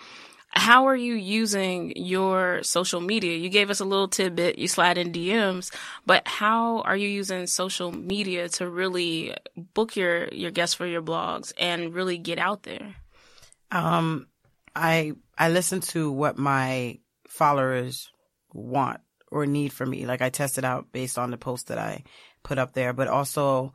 How 0.49 0.87
are 0.87 0.95
you 0.95 1.15
using 1.15 1.91
your 1.97 2.63
social 2.63 3.01
media? 3.01 3.37
You 3.37 3.49
gave 3.49 3.69
us 3.69 3.81
a 3.81 3.85
little 3.85 4.07
tidbit, 4.07 4.57
you 4.57 4.69
slide 4.69 4.97
in 4.97 5.11
DMs, 5.11 5.69
but 6.05 6.25
how 6.25 6.79
are 6.81 6.95
you 6.95 7.09
using 7.09 7.45
social 7.45 7.91
media 7.91 8.47
to 8.49 8.69
really 8.69 9.35
book 9.73 9.97
your, 9.97 10.29
your 10.29 10.51
guests 10.51 10.73
for 10.73 10.85
your 10.85 11.01
blogs 11.01 11.51
and 11.57 11.93
really 11.93 12.17
get 12.17 12.39
out 12.39 12.63
there? 12.63 12.95
Um, 13.69 14.27
I 14.75 15.13
I 15.37 15.49
listen 15.49 15.81
to 15.81 16.11
what 16.11 16.37
my 16.37 16.99
followers 17.35 18.11
want 18.53 19.01
or 19.31 19.45
need 19.45 19.73
from 19.73 19.89
me. 19.89 20.05
Like 20.05 20.21
I 20.21 20.29
test 20.29 20.57
it 20.57 20.63
out 20.63 20.91
based 20.91 21.17
on 21.17 21.31
the 21.31 21.37
post 21.37 21.67
that 21.67 21.77
I 21.77 22.03
put 22.43 22.57
up 22.57 22.73
there, 22.73 22.93
but 22.93 23.07
also 23.07 23.73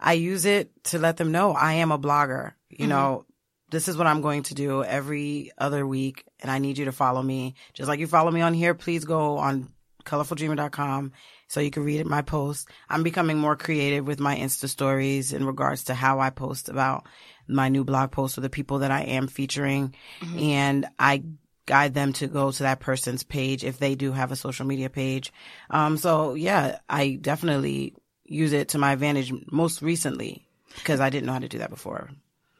I 0.00 0.14
use 0.14 0.46
it 0.46 0.70
to 0.84 0.98
let 0.98 1.16
them 1.16 1.32
know 1.32 1.52
I 1.52 1.74
am 1.74 1.92
a 1.92 1.98
blogger. 1.98 2.52
You 2.70 2.78
mm-hmm. 2.78 2.88
know, 2.88 3.26
this 3.70 3.88
is 3.88 3.96
what 3.96 4.06
I'm 4.06 4.22
going 4.22 4.44
to 4.44 4.54
do 4.54 4.82
every 4.82 5.50
other 5.58 5.86
week 5.86 6.24
and 6.40 6.50
I 6.50 6.58
need 6.58 6.78
you 6.78 6.86
to 6.86 6.92
follow 6.92 7.22
me. 7.22 7.54
Just 7.74 7.88
like 7.88 8.00
you 8.00 8.06
follow 8.06 8.30
me 8.30 8.40
on 8.40 8.54
here, 8.54 8.74
please 8.74 9.04
go 9.04 9.38
on 9.38 9.70
colorfuldreamer.com 10.04 11.12
so 11.48 11.60
you 11.60 11.70
can 11.70 11.84
read 11.84 12.06
my 12.06 12.22
posts. 12.22 12.66
I'm 12.88 13.02
becoming 13.02 13.38
more 13.38 13.56
creative 13.56 14.06
with 14.06 14.18
my 14.18 14.36
Insta 14.36 14.68
stories 14.68 15.32
in 15.32 15.46
regards 15.46 15.84
to 15.84 15.94
how 15.94 16.20
I 16.20 16.30
post 16.30 16.68
about 16.68 17.06
my 17.46 17.68
new 17.68 17.84
blog 17.84 18.10
posts 18.10 18.38
or 18.38 18.40
the 18.40 18.50
people 18.50 18.80
that 18.80 18.90
I 18.90 19.02
am 19.02 19.28
featuring. 19.28 19.94
Mm-hmm. 20.20 20.38
And 20.38 20.86
I 20.98 21.22
guide 21.66 21.94
them 21.94 22.12
to 22.14 22.26
go 22.26 22.50
to 22.50 22.62
that 22.64 22.80
person's 22.80 23.22
page 23.22 23.64
if 23.64 23.78
they 23.78 23.94
do 23.94 24.12
have 24.12 24.32
a 24.32 24.36
social 24.36 24.66
media 24.66 24.90
page. 24.90 25.32
Um, 25.70 25.96
so 25.96 26.34
yeah, 26.34 26.78
I 26.88 27.18
definitely 27.20 27.94
use 28.24 28.52
it 28.52 28.68
to 28.70 28.78
my 28.78 28.92
advantage 28.92 29.32
most 29.50 29.82
recently 29.82 30.46
because 30.76 31.00
I 31.00 31.10
didn't 31.10 31.26
know 31.26 31.34
how 31.34 31.38
to 31.38 31.48
do 31.48 31.58
that 31.58 31.70
before. 31.70 32.10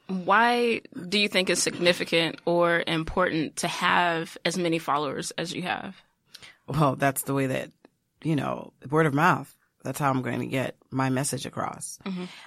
Why 0.08 0.82
do 1.08 1.18
you 1.18 1.28
think 1.28 1.48
it's 1.48 1.62
significant 1.62 2.40
or 2.44 2.82
important 2.86 3.56
to 3.56 3.68
have 3.68 4.36
as 4.44 4.58
many 4.58 4.78
followers 4.78 5.30
as 5.32 5.54
you 5.54 5.62
have? 5.62 5.96
Well, 6.66 6.96
that's 6.96 7.22
the 7.22 7.34
way 7.34 7.46
that, 7.46 7.70
you 8.22 8.36
know, 8.36 8.72
word 8.90 9.06
of 9.06 9.14
mouth. 9.14 9.54
That's 9.84 9.98
how 9.98 10.10
I'm 10.10 10.22
going 10.22 10.40
to 10.40 10.46
get 10.46 10.76
my 10.90 11.10
message 11.10 11.46
across. 11.46 11.98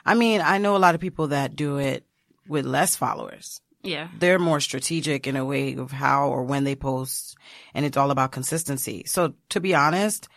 I 0.06 0.16
mean, 0.16 0.42
I 0.42 0.58
know 0.60 0.78
a 0.78 0.80
lot 0.80 0.96
of 0.96 1.02
people 1.02 1.28
that 1.28 1.56
do 1.56 1.78
it 1.78 2.06
with 2.48 2.66
less 2.66 2.96
followers. 2.96 3.60
Yeah. 3.86 4.08
They're 4.18 4.40
more 4.40 4.60
strategic 4.60 5.28
in 5.28 5.36
a 5.36 5.46
way 5.46 5.76
of 5.76 5.92
how 5.92 6.30
or 6.30 6.44
when 6.44 6.64
they 6.64 6.76
post, 6.76 7.38
and 7.74 7.86
it's 7.86 7.98
all 7.98 8.12
about 8.12 8.32
consistency. 8.32 9.04
So 9.06 9.34
to 9.50 9.60
be 9.60 9.76
honest, 9.76 10.28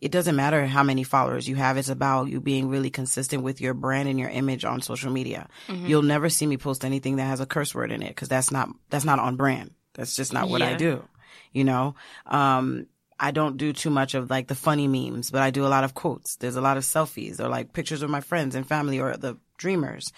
it 0.00 0.12
doesn't 0.12 0.36
matter 0.36 0.66
how 0.66 0.82
many 0.82 1.04
followers 1.04 1.48
you 1.48 1.56
have. 1.56 1.78
It's 1.78 1.88
about 1.88 2.28
you 2.28 2.40
being 2.40 2.68
really 2.68 2.90
consistent 2.90 3.42
with 3.42 3.60
your 3.60 3.72
brand 3.72 4.08
and 4.08 4.18
your 4.18 4.28
image 4.28 4.64
on 4.64 4.82
social 4.82 5.10
media. 5.10 5.48
You'll 5.68 6.02
never 6.02 6.28
see 6.28 6.46
me 6.46 6.58
post 6.58 6.84
anything 6.84 7.16
that 7.16 7.24
has 7.24 7.40
a 7.40 7.46
curse 7.46 7.74
word 7.74 7.90
in 7.90 8.02
it 8.02 8.08
because 8.08 8.28
that's 8.28 8.50
not 8.50 8.68
that's 8.90 9.04
not 9.06 9.18
on 9.18 9.36
brand. 9.36 9.72
That's 9.94 10.14
just 10.14 10.32
not 10.32 10.48
what 10.50 10.60
I 10.62 10.74
do. 10.76 11.02
You 11.52 11.64
know, 11.64 11.94
um, 12.26 12.86
I 13.18 13.30
don't 13.30 13.56
do 13.56 13.72
too 13.72 13.88
much 13.88 14.14
of 14.14 14.28
like 14.28 14.46
the 14.48 14.54
funny 14.54 14.86
memes, 14.88 15.30
but 15.30 15.40
I 15.40 15.50
do 15.50 15.64
a 15.64 15.68
lot 15.68 15.84
of 15.84 15.94
quotes. 15.94 16.36
There's 16.36 16.56
a 16.56 16.60
lot 16.60 16.76
of 16.76 16.82
selfies 16.82 17.40
or 17.40 17.48
like 17.48 17.72
pictures 17.72 18.02
of 18.02 18.10
my 18.10 18.20
friends 18.20 18.54
and 18.54 18.66
family 18.66 19.00
or 19.00 19.16
the 19.16 19.38
dreamers. 19.56 20.12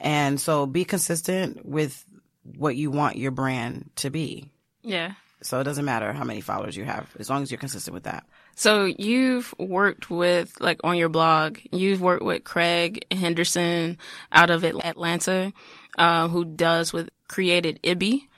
And 0.00 0.40
so 0.40 0.66
be 0.66 0.84
consistent 0.84 1.64
with 1.64 2.04
what 2.44 2.76
you 2.76 2.90
want 2.90 3.16
your 3.16 3.30
brand 3.30 3.90
to 3.96 4.10
be. 4.10 4.50
Yeah. 4.82 5.12
So 5.42 5.60
it 5.60 5.64
doesn't 5.64 5.84
matter 5.84 6.12
how 6.12 6.24
many 6.24 6.42
followers 6.42 6.76
you 6.76 6.84
have 6.84 7.08
as 7.18 7.30
long 7.30 7.42
as 7.42 7.50
you're 7.50 7.58
consistent 7.58 7.94
with 7.94 8.02
that. 8.04 8.24
So 8.56 8.84
you've 8.84 9.54
worked 9.58 10.10
with, 10.10 10.60
like 10.60 10.80
on 10.84 10.98
your 10.98 11.08
blog, 11.08 11.58
you've 11.72 12.02
worked 12.02 12.22
with 12.22 12.44
Craig 12.44 13.06
Henderson 13.10 13.96
out 14.32 14.50
of 14.50 14.64
Atlanta, 14.64 15.52
uh, 15.96 16.28
who 16.28 16.44
does 16.44 16.92
with 16.92 17.08
created 17.26 17.80
Ibby, 17.82 18.28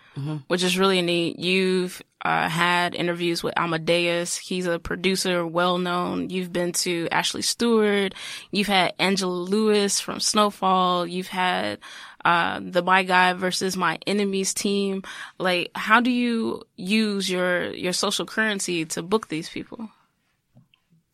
which 0.47 0.63
is 0.63 0.79
really 0.79 1.03
neat. 1.03 1.41
You've 1.41 2.03
uh, 2.25 2.49
had 2.49 2.95
interviews 2.95 3.43
with 3.43 3.59
Amadeus. 3.59 4.37
He's 4.37 4.67
a 4.67 4.79
producer, 4.79 5.47
well 5.47 5.79
known. 5.79 6.31
You've 6.31 6.53
been 6.53 6.73
to 6.73 7.09
Ashley 7.11 7.43
Stewart. 7.43 8.15
You've 8.51 8.69
had 8.69 8.95
Angela 8.99 9.33
Lewis 9.33 10.01
from 10.01 10.21
Snowfall. 10.21 11.07
You've 11.07 11.29
had 11.29 11.81
uh, 12.25 12.61
the 12.63 12.83
My 12.83 13.03
Guy 13.03 13.33
versus 13.33 13.77
My 13.77 13.99
Enemies 14.07 14.55
team. 14.55 15.03
Like, 15.39 15.71
how 15.75 16.01
do 16.01 16.11
you 16.11 16.63
use 16.77 17.29
your 17.29 17.73
your 17.73 17.93
social 17.93 18.27
currency 18.27 18.85
to 18.87 19.03
book 19.03 19.29
these 19.29 19.49
people? 19.49 19.91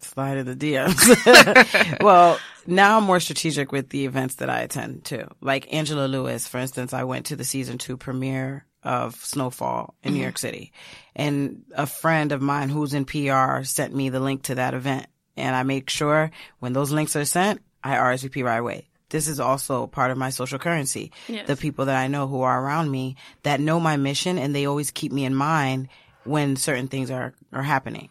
Slide 0.01 0.39
in 0.39 0.47
the 0.47 0.55
DMs. 0.55 2.01
well, 2.03 2.39
now 2.67 2.99
I'm 2.99 3.05
more 3.05 3.19
strategic 3.19 3.73
with 3.73 3.89
the 3.89 4.05
events 4.05 4.37
that 4.37 4.49
I 4.49 4.61
attend 4.61 5.05
to. 5.07 5.29
Like 5.41 5.73
Angela 5.73 6.07
Lewis, 6.07 6.47
for 6.47 6.59
instance, 6.59 6.93
I 6.93 7.03
went 7.05 7.27
to 7.27 7.37
the 7.37 7.45
season 7.45 7.79
two 7.79 7.97
premiere 7.97 8.65
of 8.89 9.17
Snowfall 9.17 9.95
in 10.03 10.13
New 10.13 10.17
mm-hmm. 10.17 10.23
York 10.23 10.39
City. 10.39 10.73
And 11.15 11.65
a 11.75 11.87
friend 11.87 12.33
of 12.33 12.41
mine 12.41 12.71
who's 12.71 12.95
in 12.95 13.05
PR 13.05 13.63
sent 13.63 13.95
me 13.95 14.09
the 14.09 14.19
link 14.19 14.45
to 14.45 14.55
that 14.55 14.73
event. 14.73 15.07
And 15.37 15.55
I 15.55 15.63
make 15.63 15.91
sure 15.91 16.31
when 16.59 16.73
those 16.73 16.91
links 16.91 17.15
are 17.15 17.27
sent, 17.27 17.61
I 17.85 17.97
RSVP 17.97 18.43
right 18.43 18.57
away. 18.57 18.89
This 19.11 19.29
is 19.29 19.41
also 19.41 19.87
part 19.87 20.11
of 20.11 20.17
my 20.17 20.31
social 20.31 20.59
currency. 20.59 21.13
Yes. 21.29 21.47
The 21.47 21.57
people 21.57 21.85
that 21.85 21.97
I 21.97 22.09
know 22.09 22.27
who 22.27 22.41
are 22.41 22.63
around 22.63 22.91
me 22.91 23.17
that 23.43 23.61
know 23.61 23.79
my 23.79 23.99
mission 23.99 24.39
and 24.39 24.55
they 24.55 24.67
always 24.67 24.91
keep 24.91 25.13
me 25.13 25.27
in 25.27 25.35
mind 25.35 25.89
when 26.25 26.57
certain 26.57 26.89
things 26.89 27.11
are, 27.11 27.35
are 27.53 27.63
happening. 27.63 28.09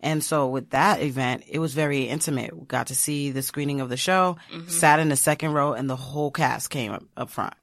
And 0.00 0.22
so 0.22 0.46
with 0.48 0.70
that 0.70 1.02
event, 1.02 1.44
it 1.48 1.58
was 1.58 1.72
very 1.72 2.02
intimate. 2.02 2.56
We 2.56 2.66
got 2.66 2.88
to 2.88 2.94
see 2.94 3.30
the 3.30 3.42
screening 3.42 3.80
of 3.80 3.88
the 3.88 3.96
show, 3.96 4.36
mm-hmm. 4.52 4.68
sat 4.68 5.00
in 5.00 5.08
the 5.08 5.16
second 5.16 5.54
row 5.54 5.72
and 5.72 5.88
the 5.88 5.96
whole 5.96 6.30
cast 6.30 6.68
came 6.68 6.92
up, 6.92 7.02
up 7.16 7.30
front. 7.30 7.54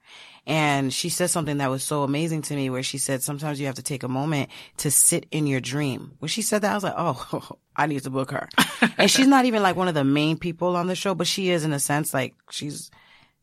And 0.48 0.94
she 0.94 1.10
said 1.10 1.32
something 1.32 1.58
that 1.58 1.72
was 1.72 1.84
so 1.84 2.04
amazing 2.04 2.44
to 2.44 2.56
me 2.56 2.70
where 2.70 2.84
she 2.84 3.00
said, 3.00 3.24
sometimes 3.24 3.60
you 3.60 3.66
have 3.66 3.75
to 3.75 3.84
take 3.84 4.04
a 4.04 4.08
moment 4.08 4.50
to 4.78 4.92
sit 4.92 5.25
in 5.32 5.48
your 5.48 5.60
dream. 5.60 6.14
When 6.20 6.30
she 6.30 6.44
said 6.44 6.62
that, 6.62 6.72
I 6.72 6.75
was 6.75 6.84
like, 6.84 6.94
oh, 6.96 7.58
I 7.75 7.88
need 7.88 8.04
to 8.04 8.10
book 8.12 8.32
her. 8.32 8.48
and 8.98 9.10
she's 9.10 9.28
not 9.28 9.46
even 9.46 9.64
like 9.64 9.75
one 9.75 9.88
of 9.88 9.96
the 9.96 10.04
main 10.04 10.38
people 10.38 10.75
on 10.75 10.88
the 10.88 10.96
show, 10.96 11.16
but 11.16 11.25
she 11.28 11.50
is 11.50 11.66
in 11.66 11.74
a 11.74 11.80
sense 11.80 12.14
like 12.14 12.36
she's, 12.52 12.92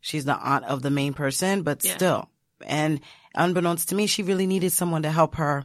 she's 0.00 0.24
the 0.24 0.36
aunt 0.36 0.64
of 0.66 0.82
the 0.82 0.90
main 0.90 1.12
person, 1.12 1.62
but 1.62 1.84
Yeah. 1.84 1.96
still. 1.96 2.28
And 2.64 3.00
unbeknownst 3.34 3.88
to 3.88 3.96
me, 3.96 4.06
she 4.06 4.22
really 4.22 4.46
needed 4.46 4.70
someone 4.70 5.02
to 5.02 5.10
help 5.10 5.34
her 5.36 5.64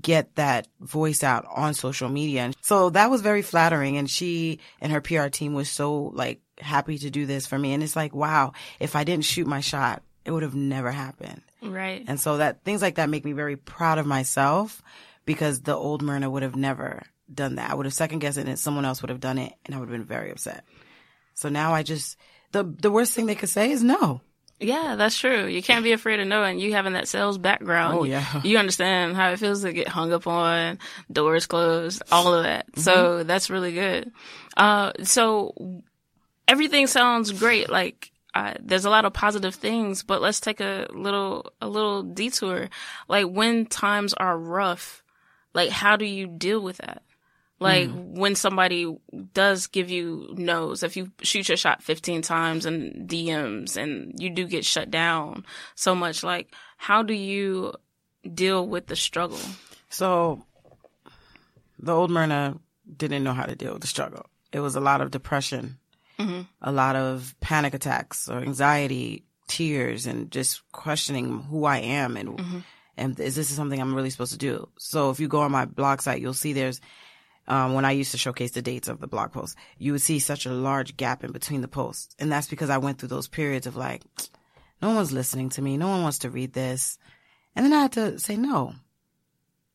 get 0.00 0.34
that 0.36 0.68
voice 0.80 1.24
out 1.24 1.46
on 1.52 1.74
social 1.74 2.08
media. 2.08 2.42
And 2.42 2.56
so 2.60 2.90
that 2.90 3.10
was 3.10 3.22
very 3.22 3.42
flattering. 3.42 3.96
And 3.96 4.08
she 4.08 4.60
and 4.80 4.92
her 4.92 5.00
PR 5.00 5.28
team 5.28 5.54
was 5.54 5.68
so 5.68 6.12
like 6.14 6.40
happy 6.58 6.98
to 6.98 7.10
do 7.10 7.26
this 7.26 7.46
for 7.46 7.58
me. 7.58 7.72
And 7.72 7.82
it's 7.82 7.96
like, 7.96 8.14
wow, 8.14 8.52
if 8.78 8.94
I 8.94 9.02
didn't 9.04 9.24
shoot 9.24 9.46
my 9.46 9.60
shot, 9.60 10.02
it 10.26 10.30
would 10.32 10.42
have 10.42 10.54
never 10.54 10.90
happened. 10.90 11.40
Right. 11.62 12.04
And 12.06 12.20
so 12.20 12.36
that 12.38 12.62
things 12.64 12.82
like 12.82 12.96
that 12.96 13.08
make 13.08 13.24
me 13.24 13.32
very 13.32 13.56
proud 13.56 13.98
of 13.98 14.06
myself 14.06 14.82
because 15.24 15.60
the 15.62 15.74
old 15.74 16.02
Myrna 16.02 16.28
would 16.28 16.42
have 16.42 16.56
never 16.56 17.02
done 17.32 17.56
that. 17.56 17.70
I 17.70 17.74
would 17.74 17.86
have 17.86 17.94
second 17.94 18.18
guessed 18.18 18.38
it 18.38 18.46
and 18.46 18.58
someone 18.58 18.84
else 18.84 19.02
would 19.02 19.08
have 19.10 19.20
done 19.20 19.38
it 19.38 19.52
and 19.64 19.74
I 19.74 19.78
would 19.78 19.88
have 19.88 19.96
been 19.98 20.04
very 20.04 20.30
upset. 20.30 20.64
So 21.34 21.48
now 21.48 21.72
I 21.74 21.82
just, 21.82 22.16
the, 22.52 22.62
the 22.64 22.90
worst 22.90 23.12
thing 23.14 23.26
they 23.26 23.34
could 23.34 23.48
say 23.48 23.70
is 23.70 23.82
no. 23.82 24.20
Yeah, 24.58 24.94
that's 24.96 25.18
true. 25.18 25.44
You 25.46 25.62
can't 25.62 25.84
be 25.84 25.92
afraid 25.92 26.18
of 26.18 26.26
knowing. 26.28 26.58
You 26.58 26.72
having 26.72 26.94
that 26.94 27.08
sales 27.08 27.36
background. 27.36 27.98
Oh, 27.98 28.04
you- 28.04 28.12
yeah. 28.12 28.40
You 28.42 28.56
understand 28.58 29.14
how 29.14 29.30
it 29.32 29.38
feels 29.38 29.62
to 29.62 29.72
get 29.72 29.86
hung 29.88 30.12
up 30.14 30.26
on, 30.26 30.78
doors 31.12 31.46
closed, 31.46 32.02
all 32.10 32.32
of 32.32 32.44
that. 32.44 32.64
So 32.76 33.22
that's 33.22 33.50
really 33.50 33.72
good. 33.74 34.12
Uh, 34.56 34.92
so 35.02 35.82
everything 36.48 36.86
sounds 36.86 37.32
great. 37.32 37.68
Like, 37.68 38.10
uh, 38.36 38.52
there's 38.60 38.84
a 38.84 38.90
lot 38.90 39.06
of 39.06 39.14
positive 39.14 39.54
things, 39.54 40.02
but 40.02 40.20
let's 40.20 40.40
take 40.40 40.60
a 40.60 40.86
little, 40.92 41.52
a 41.62 41.68
little 41.68 42.02
detour. 42.02 42.68
Like 43.08 43.26
when 43.26 43.64
times 43.64 44.12
are 44.12 44.36
rough, 44.36 45.02
like 45.54 45.70
how 45.70 45.96
do 45.96 46.04
you 46.04 46.26
deal 46.26 46.60
with 46.60 46.76
that? 46.76 47.02
Like 47.58 47.88
when 47.90 48.34
somebody 48.34 48.94
does 49.32 49.68
give 49.68 49.90
you 49.90 50.34
no's, 50.36 50.82
if 50.82 50.98
you 50.98 51.12
shoot 51.22 51.48
your 51.48 51.56
shot 51.56 51.82
15 51.82 52.20
times 52.20 52.66
and 52.66 53.08
DMs 53.08 53.78
and 53.78 54.12
you 54.18 54.28
do 54.28 54.46
get 54.46 54.66
shut 54.66 54.90
down 54.90 55.46
so 55.74 55.94
much, 55.94 56.22
like 56.22 56.54
how 56.76 57.02
do 57.02 57.14
you 57.14 57.72
deal 58.34 58.66
with 58.66 58.88
the 58.88 58.96
struggle? 58.96 59.40
So 59.88 60.44
the 61.78 61.94
old 61.94 62.10
Myrna 62.10 62.58
didn't 62.94 63.24
know 63.24 63.32
how 63.32 63.44
to 63.44 63.56
deal 63.56 63.72
with 63.72 63.80
the 63.80 63.88
struggle. 63.88 64.26
It 64.52 64.60
was 64.60 64.76
a 64.76 64.80
lot 64.80 65.00
of 65.00 65.10
depression, 65.10 65.78
a 66.62 66.72
lot 66.72 66.96
of 66.96 67.34
panic 67.40 67.74
attacks 67.74 68.28
or 68.28 68.38
anxiety, 68.38 69.24
tears, 69.48 70.06
and 70.06 70.30
just 70.30 70.62
questioning 70.72 71.42
who 71.42 71.64
I 71.64 71.78
am 71.78 72.16
and 72.16 72.64
and 72.96 73.20
is 73.20 73.36
this 73.36 73.48
something 73.48 73.80
I'm 73.80 73.94
really 73.94 74.10
supposed 74.10 74.32
to 74.32 74.38
do? 74.38 74.68
So 74.78 75.10
if 75.10 75.20
you 75.20 75.28
go 75.28 75.40
on 75.40 75.52
my 75.52 75.66
blog 75.66 76.00
site, 76.00 76.20
you'll 76.20 76.32
see 76.34 76.52
there's 76.52 76.80
um, 77.48 77.74
when 77.74 77.84
I 77.84 77.92
used 77.92 78.10
to 78.12 78.18
showcase 78.18 78.52
the 78.52 78.62
dates 78.62 78.88
of 78.88 79.00
the 79.00 79.06
blog 79.06 79.32
posts, 79.32 79.54
you 79.78 79.92
would 79.92 80.02
see 80.02 80.18
such 80.18 80.46
a 80.46 80.52
large 80.52 80.96
gap 80.96 81.22
in 81.22 81.32
between 81.32 81.60
the 81.60 81.68
posts, 81.68 82.14
and 82.18 82.32
that's 82.32 82.48
because 82.48 82.70
I 82.70 82.78
went 82.78 82.98
through 82.98 83.10
those 83.10 83.28
periods 83.28 83.66
of 83.66 83.76
like, 83.76 84.02
no 84.82 84.94
one's 84.94 85.12
listening 85.12 85.50
to 85.50 85.62
me, 85.62 85.76
no 85.76 85.88
one 85.88 86.02
wants 86.02 86.18
to 86.20 86.30
read 86.30 86.54
this, 86.54 86.98
and 87.54 87.64
then 87.64 87.72
I 87.72 87.82
had 87.82 87.92
to 87.92 88.18
say 88.18 88.36
no 88.36 88.74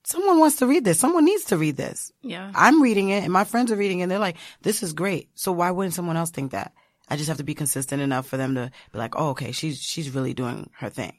someone 0.04 0.40
wants 0.40 0.58
to 0.58 0.68
read 0.68 0.84
this. 0.84 1.00
Someone 1.00 1.26
needs 1.26 1.46
to 1.46 1.58
read 1.58 1.78
this. 1.78 2.12
Yeah. 2.22 2.52
I'm 2.56 2.82
reading 2.82 3.10
it 3.10 3.24
and 3.24 3.32
my 3.32 3.44
friends 3.44 3.72
are 3.72 3.76
reading 3.76 4.00
it 4.00 4.04
and 4.04 4.12
they're 4.12 4.20
like, 4.20 4.38
this 4.62 4.84
is 4.84 4.94
great. 4.94 5.30
So 5.36 5.52
why 5.52 5.72
wouldn't 5.72 5.94
someone 5.94 6.18
else 6.18 6.32
think 6.32 6.52
that? 6.52 6.74
I 7.10 7.18
just 7.18 7.28
have 7.28 7.38
to 7.38 7.44
be 7.44 7.56
consistent 7.56 8.02
enough 8.02 8.26
for 8.26 8.38
them 8.38 8.56
to 8.56 8.72
be 8.92 8.98
like, 8.98 9.16
oh, 9.18 9.30
okay, 9.30 9.52
she's, 9.52 9.82
she's 9.82 10.12
really 10.12 10.34
doing 10.34 10.70
her 10.78 10.90
thing. 10.90 11.14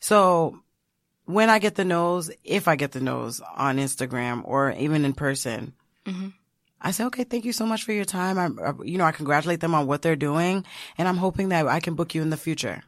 So 0.00 0.60
when 1.24 1.50
I 1.50 1.58
get 1.58 1.74
the 1.74 1.84
noes, 1.84 2.30
if 2.44 2.68
I 2.68 2.76
get 2.76 2.92
the 2.92 3.00
noes 3.00 3.40
on 3.56 3.78
Instagram 3.78 4.42
or 4.44 4.72
even 4.72 5.04
in 5.04 5.12
person, 5.12 5.74
mm-hmm. 6.06 6.28
I 6.80 6.90
say, 6.90 7.04
okay, 7.04 7.24
thank 7.24 7.44
you 7.44 7.52
so 7.52 7.66
much 7.66 7.82
for 7.82 7.92
your 7.92 8.04
time. 8.04 8.38
I, 8.38 8.62
I, 8.62 8.68
uh, 8.68 8.74
you 8.84 8.98
know, 8.98 9.04
I 9.04 9.12
congratulate 9.12 9.60
them 9.60 9.74
on 9.74 9.86
what 9.86 10.02
they're 10.02 10.16
doing 10.16 10.64
and 10.98 11.08
I'm 11.08 11.16
hoping 11.16 11.48
that 11.48 11.66
I 11.66 11.80
can 11.80 11.94
book 11.94 12.14
you 12.14 12.22
in 12.22 12.30
the 12.30 12.36
future. 12.36 12.82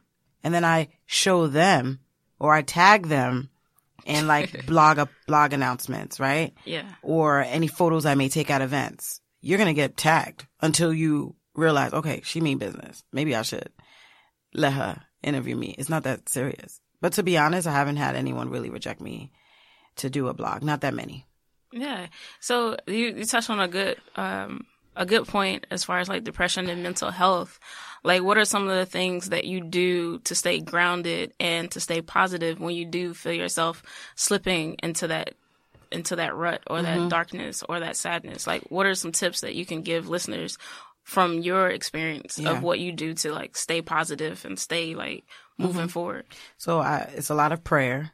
And 0.45 0.55
then 0.55 0.64
I 0.64 0.88
show 1.07 1.47
them 1.47 2.00
or 2.38 2.55
I 2.55 2.62
tag 2.62 3.07
them 3.07 3.50
in 4.06 4.26
like 4.34 4.66
blog 4.66 4.98
up 4.98 5.10
blog 5.26 5.52
announcements, 5.52 6.18
right? 6.18 6.54
Yeah. 6.64 6.90
Or 7.02 7.40
any 7.40 7.66
photos 7.66 8.06
I 8.06 8.14
may 8.14 8.28
take 8.28 8.50
at 8.50 8.62
events. 8.62 9.20
You're 9.42 9.58
going 9.58 9.68
to 9.68 9.75
get 9.75 9.96
tagged 9.96 10.46
until 10.60 10.92
you 10.92 11.36
realize, 11.54 11.92
okay, 11.92 12.22
she 12.25 12.40
mean 12.40 12.58
business. 12.58 13.02
Maybe 13.12 13.36
I 13.36 13.42
should 13.42 13.70
let 14.54 14.72
her 14.72 15.02
interview 15.22 15.56
me. 15.56 15.75
It's 15.78 15.88
not 15.88 16.04
that 16.04 16.28
serious. 16.28 16.80
But 17.00 17.14
to 17.14 17.22
be 17.22 17.36
honest, 17.36 17.68
I 17.68 17.72
haven't 17.72 17.96
had 17.96 18.16
anyone 18.16 18.50
really 18.50 18.70
reject 18.70 19.00
me 19.00 19.32
to 19.96 20.10
do 20.10 20.28
a 20.28 20.34
blog. 20.34 20.62
Not 20.62 20.80
that 20.80 20.94
many. 20.94 21.26
Yeah. 21.72 22.06
So 22.40 22.76
you, 22.86 23.14
you 23.16 23.25
touched 23.25 23.50
on 23.50 23.60
a 23.60 23.68
good 23.68 23.98
um 24.14 24.64
a 24.97 25.07
good 25.07 25.26
point 25.29 25.67
as 25.71 25.85
far 25.85 25.99
as 26.00 26.09
like 26.09 26.25
depression 26.25 26.69
and 26.69 26.83
mental 26.83 27.11
health. 27.11 27.61
Like 28.03 28.23
what 28.23 28.38
are 28.38 28.45
some 28.45 28.69
of 28.69 28.76
the 28.76 28.87
things 28.87 29.29
that 29.31 29.45
you 29.45 29.61
do 29.61 30.19
to 30.21 30.35
stay 30.35 30.61
grounded 30.61 31.33
and 31.38 31.71
to 31.73 31.81
stay 31.81 32.00
positive 32.03 32.59
when 32.61 32.75
you 32.75 32.85
do 32.87 33.15
feel 33.15 33.33
yourself 33.33 33.83
slipping 34.15 34.76
into 34.83 35.09
that 35.09 35.35
into 35.93 36.17
that 36.17 36.35
rut 36.35 36.62
or 36.69 36.83
that 36.83 36.99
Mm-hmm. 36.99 37.09
darkness 37.09 37.62
or 37.69 37.81
that 37.81 37.97
sadness? 37.97 38.47
Like 38.47 38.62
what 38.71 38.87
are 38.87 38.95
some 38.95 39.12
tips 39.12 39.43
that 39.43 39.55
you 39.55 39.67
can 39.67 39.83
give 39.83 40.09
listeners 40.09 40.57
from 41.03 41.38
your 41.41 41.69
experience 41.69 42.38
Yeah. 42.38 42.50
of 42.57 42.62
what 42.62 42.81
you 42.81 42.91
do 42.93 43.15
to 43.15 43.33
like 43.33 43.57
stay 43.57 43.83
positive 43.83 44.45
and 44.45 44.59
stay 44.59 44.95
like 44.95 45.25
moving 45.59 45.83
Mm-hmm. 45.83 45.88
forward? 45.88 46.25
So 46.59 46.81
I, 46.81 47.11
it's 47.15 47.31
a 47.31 47.35
lot 47.35 47.53
of 47.53 47.62
prayer, 47.62 48.12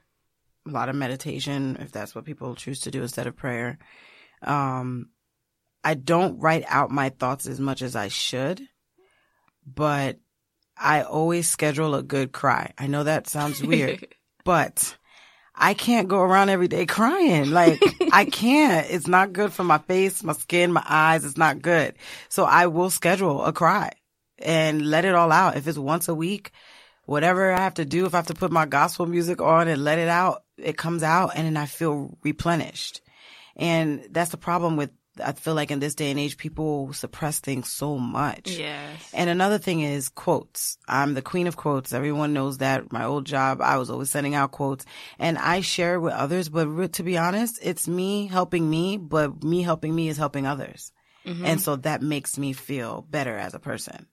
a 0.66 0.70
lot 0.70 0.88
of 0.88 0.94
meditation, 0.96 1.76
if 1.80 1.92
that's 1.92 2.14
what 2.14 2.24
people 2.24 2.54
choose 2.54 2.80
to 2.80 2.90
do 2.90 3.02
instead 3.02 3.26
of 3.26 3.36
prayer. 3.36 3.78
Um, 4.42 5.10
I 5.84 5.94
don't 5.94 6.38
write 6.38 6.64
out 6.68 6.90
my 6.90 7.08
thoughts 7.08 7.46
as 7.46 7.58
much 7.58 7.82
as 7.82 7.96
I 7.96 8.08
should, 8.08 8.62
but 9.66 10.18
I 10.76 11.02
always 11.02 11.48
schedule 11.48 11.94
a 11.94 12.02
good 12.02 12.32
cry. 12.32 12.72
I 12.78 12.86
know 12.86 13.04
that 13.04 13.28
sounds 13.28 13.62
weird, 13.62 14.06
but 14.44 14.96
I 15.54 15.74
can't 15.74 16.08
go 16.08 16.20
around 16.20 16.48
every 16.48 16.68
day 16.68 16.86
crying. 16.86 17.50
Like 17.50 17.82
I 18.12 18.24
can't. 18.24 18.90
It's 18.90 19.06
not 19.06 19.32
good 19.32 19.52
for 19.52 19.64
my 19.64 19.78
face, 19.78 20.22
my 20.22 20.32
skin, 20.32 20.72
my 20.72 20.84
eyes. 20.86 21.24
It's 21.24 21.36
not 21.36 21.62
good. 21.62 21.94
So 22.28 22.44
I 22.44 22.66
will 22.66 22.90
schedule 22.90 23.44
a 23.44 23.52
cry 23.52 23.92
and 24.38 24.86
let 24.86 25.04
it 25.04 25.14
all 25.14 25.32
out. 25.32 25.56
If 25.56 25.66
it's 25.68 25.78
once 25.78 26.08
a 26.08 26.14
week, 26.14 26.52
whatever 27.04 27.52
I 27.52 27.60
have 27.60 27.74
to 27.74 27.84
do, 27.84 28.06
if 28.06 28.14
I 28.14 28.18
have 28.18 28.26
to 28.28 28.34
put 28.34 28.52
my 28.52 28.66
gospel 28.66 29.06
music 29.06 29.40
on 29.40 29.68
and 29.68 29.84
let 29.84 29.98
it 29.98 30.08
out, 30.08 30.44
it 30.56 30.76
comes 30.76 31.02
out 31.02 31.32
and 31.34 31.46
then 31.46 31.56
I 31.56 31.66
feel 31.66 32.16
replenished. 32.22 33.00
And 33.56 34.08
that's 34.10 34.30
the 34.30 34.36
problem 34.36 34.76
with, 34.76 34.90
I 35.22 35.32
feel 35.32 35.54
like 35.54 35.70
in 35.70 35.80
this 35.80 35.94
day 35.94 36.10
and 36.10 36.18
age, 36.18 36.36
people 36.36 36.92
suppress 36.92 37.40
things 37.40 37.70
so 37.70 37.98
much. 37.98 38.50
yes. 38.50 39.10
And 39.12 39.28
another 39.28 39.58
thing 39.58 39.80
is 39.80 40.08
quotes. 40.08 40.78
I'm 40.88 41.14
the 41.14 41.22
queen 41.22 41.46
of 41.46 41.56
quotes. 41.56 41.92
Everyone 41.92 42.32
knows 42.32 42.58
that. 42.58 42.92
My 42.92 43.04
old 43.04 43.26
job, 43.26 43.60
I 43.60 43.76
was 43.76 43.90
always 43.90 44.10
sending 44.10 44.34
out 44.34 44.52
quotes 44.52 44.84
and 45.18 45.36
I 45.38 45.60
share 45.60 46.00
with 46.00 46.14
others. 46.14 46.48
But 46.48 46.94
to 46.94 47.02
be 47.02 47.18
honest, 47.18 47.58
it's 47.62 47.86
me 47.86 48.26
helping 48.26 48.68
me, 48.68 48.96
but 48.96 49.42
me 49.42 49.62
helping 49.62 49.94
me 49.94 50.08
is 50.08 50.16
helping 50.16 50.46
others. 50.46 50.92
Mm-hmm. 51.26 51.44
And 51.44 51.60
so 51.60 51.76
that 51.76 52.02
makes 52.02 52.38
me 52.38 52.52
feel 52.52 53.06
better 53.08 53.36
as 53.36 53.54
a 53.54 53.60
person. 53.60 54.06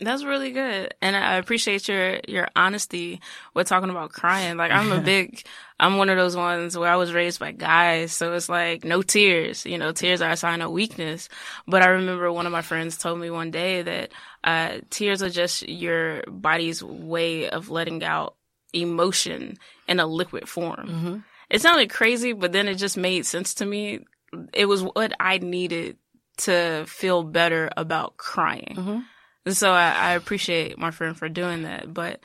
That's 0.00 0.24
really 0.24 0.52
good. 0.52 0.94
And 1.02 1.14
I 1.14 1.36
appreciate 1.36 1.86
your, 1.86 2.18
your 2.26 2.48
honesty 2.56 3.20
with 3.54 3.68
talking 3.68 3.90
about 3.90 4.12
crying. 4.12 4.56
Like 4.56 4.72
I'm 4.72 4.90
a 4.90 5.00
big, 5.04 5.44
I'm 5.78 5.98
one 5.98 6.08
of 6.08 6.16
those 6.16 6.34
ones 6.36 6.76
where 6.76 6.90
I 6.90 6.96
was 6.96 7.12
raised 7.12 7.38
by 7.38 7.52
guys. 7.52 8.12
So 8.12 8.32
it's 8.32 8.48
like 8.48 8.84
no 8.84 9.02
tears, 9.02 9.66
you 9.66 9.76
know, 9.78 9.92
tears 9.92 10.22
are 10.22 10.30
a 10.30 10.36
sign 10.36 10.62
of 10.62 10.72
weakness. 10.72 11.28
But 11.66 11.82
I 11.82 11.88
remember 11.88 12.32
one 12.32 12.46
of 12.46 12.52
my 12.52 12.62
friends 12.62 12.96
told 12.96 13.18
me 13.20 13.30
one 13.30 13.50
day 13.50 13.82
that, 13.82 14.12
uh, 14.44 14.78
tears 14.90 15.22
are 15.22 15.30
just 15.30 15.68
your 15.68 16.22
body's 16.26 16.82
way 16.82 17.50
of 17.50 17.68
letting 17.70 18.02
out 18.02 18.34
emotion 18.72 19.58
in 19.86 20.00
a 20.00 20.06
liquid 20.06 20.48
form. 20.48 20.88
It 21.50 21.60
sounded 21.60 21.90
crazy, 21.90 22.32
but 22.32 22.52
then 22.52 22.66
it 22.66 22.76
just 22.76 22.96
made 22.96 23.26
sense 23.26 23.54
to 23.54 23.66
me. 23.66 24.00
It 24.54 24.64
was 24.64 24.82
what 24.82 25.12
I 25.20 25.36
needed 25.36 25.98
to 26.38 26.84
feel 26.88 27.22
better 27.22 27.68
about 27.76 28.16
crying. 28.16 29.04
And 29.44 29.56
So 29.56 29.72
I, 29.72 29.90
I 29.90 30.12
appreciate 30.12 30.78
my 30.78 30.90
friend 30.92 31.16
for 31.16 31.28
doing 31.28 31.62
that, 31.62 31.92
but 31.92 32.20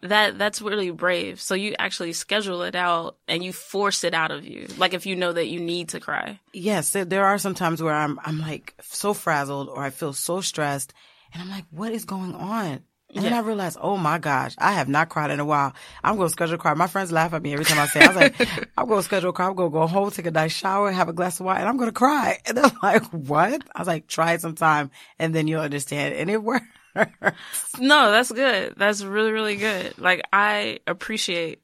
that 0.00 0.38
that's 0.38 0.62
really 0.62 0.90
brave. 0.90 1.40
So 1.40 1.54
you 1.54 1.74
actually 1.78 2.12
schedule 2.12 2.62
it 2.62 2.74
out 2.74 3.16
and 3.28 3.44
you 3.44 3.52
force 3.52 4.04
it 4.04 4.14
out 4.14 4.30
of 4.30 4.46
you, 4.46 4.66
like 4.78 4.94
if 4.94 5.04
you 5.06 5.14
know 5.14 5.32
that 5.32 5.48
you 5.48 5.60
need 5.60 5.90
to 5.90 6.00
cry. 6.00 6.40
Yes, 6.52 6.90
there, 6.90 7.04
there 7.04 7.26
are 7.26 7.38
some 7.38 7.54
times 7.54 7.82
where 7.82 7.94
I'm 7.94 8.18
I'm 8.24 8.40
like 8.40 8.74
so 8.80 9.12
frazzled 9.12 9.68
or 9.68 9.82
I 9.82 9.90
feel 9.90 10.12
so 10.12 10.40
stressed, 10.40 10.94
and 11.32 11.42
I'm 11.42 11.50
like, 11.50 11.66
what 11.70 11.92
is 11.92 12.04
going 12.04 12.34
on? 12.34 12.80
And 13.14 13.24
then 13.24 13.32
I 13.32 13.40
realize, 13.40 13.76
oh 13.80 13.96
my 13.96 14.18
gosh, 14.18 14.54
I 14.58 14.72
have 14.72 14.88
not 14.88 15.10
cried 15.10 15.30
in 15.30 15.38
a 15.38 15.44
while. 15.44 15.74
I'm 16.02 16.16
going 16.16 16.28
to 16.28 16.32
schedule 16.32 16.54
a 16.54 16.58
cry. 16.58 16.72
My 16.74 16.86
friends 16.86 17.12
laugh 17.12 17.34
at 17.34 17.42
me 17.42 17.52
every 17.52 17.64
time 17.64 17.78
I 17.78 17.86
say, 17.86 18.00
it. 18.00 18.04
I 18.04 18.08
was 18.08 18.16
like, 18.16 18.68
I'm 18.78 18.88
going 18.88 19.00
to 19.00 19.04
schedule 19.04 19.30
a 19.30 19.32
cry. 19.32 19.48
I'm 19.48 19.54
going 19.54 19.70
to 19.70 19.74
go 19.74 19.86
home, 19.86 20.10
take 20.10 20.26
a 20.26 20.30
nice 20.30 20.52
shower, 20.52 20.90
have 20.90 21.08
a 21.08 21.12
glass 21.12 21.38
of 21.38 21.46
wine, 21.46 21.60
and 21.60 21.68
I'm 21.68 21.76
going 21.76 21.90
to 21.90 21.94
cry. 21.94 22.38
And 22.46 22.56
they're 22.56 22.70
like, 22.82 23.04
what? 23.10 23.62
I 23.74 23.78
was 23.78 23.88
like, 23.88 24.06
try 24.06 24.32
it 24.32 24.40
sometime, 24.40 24.90
and 25.18 25.34
then 25.34 25.46
you'll 25.46 25.60
understand. 25.60 26.14
And 26.14 26.30
it 26.30 26.42
worked. 26.42 26.66
No, 27.78 28.10
that's 28.10 28.30
good. 28.30 28.74
That's 28.76 29.02
really 29.02 29.32
really 29.32 29.56
good. 29.56 29.96
Like 29.96 30.22
I 30.32 30.80
appreciate 30.86 31.62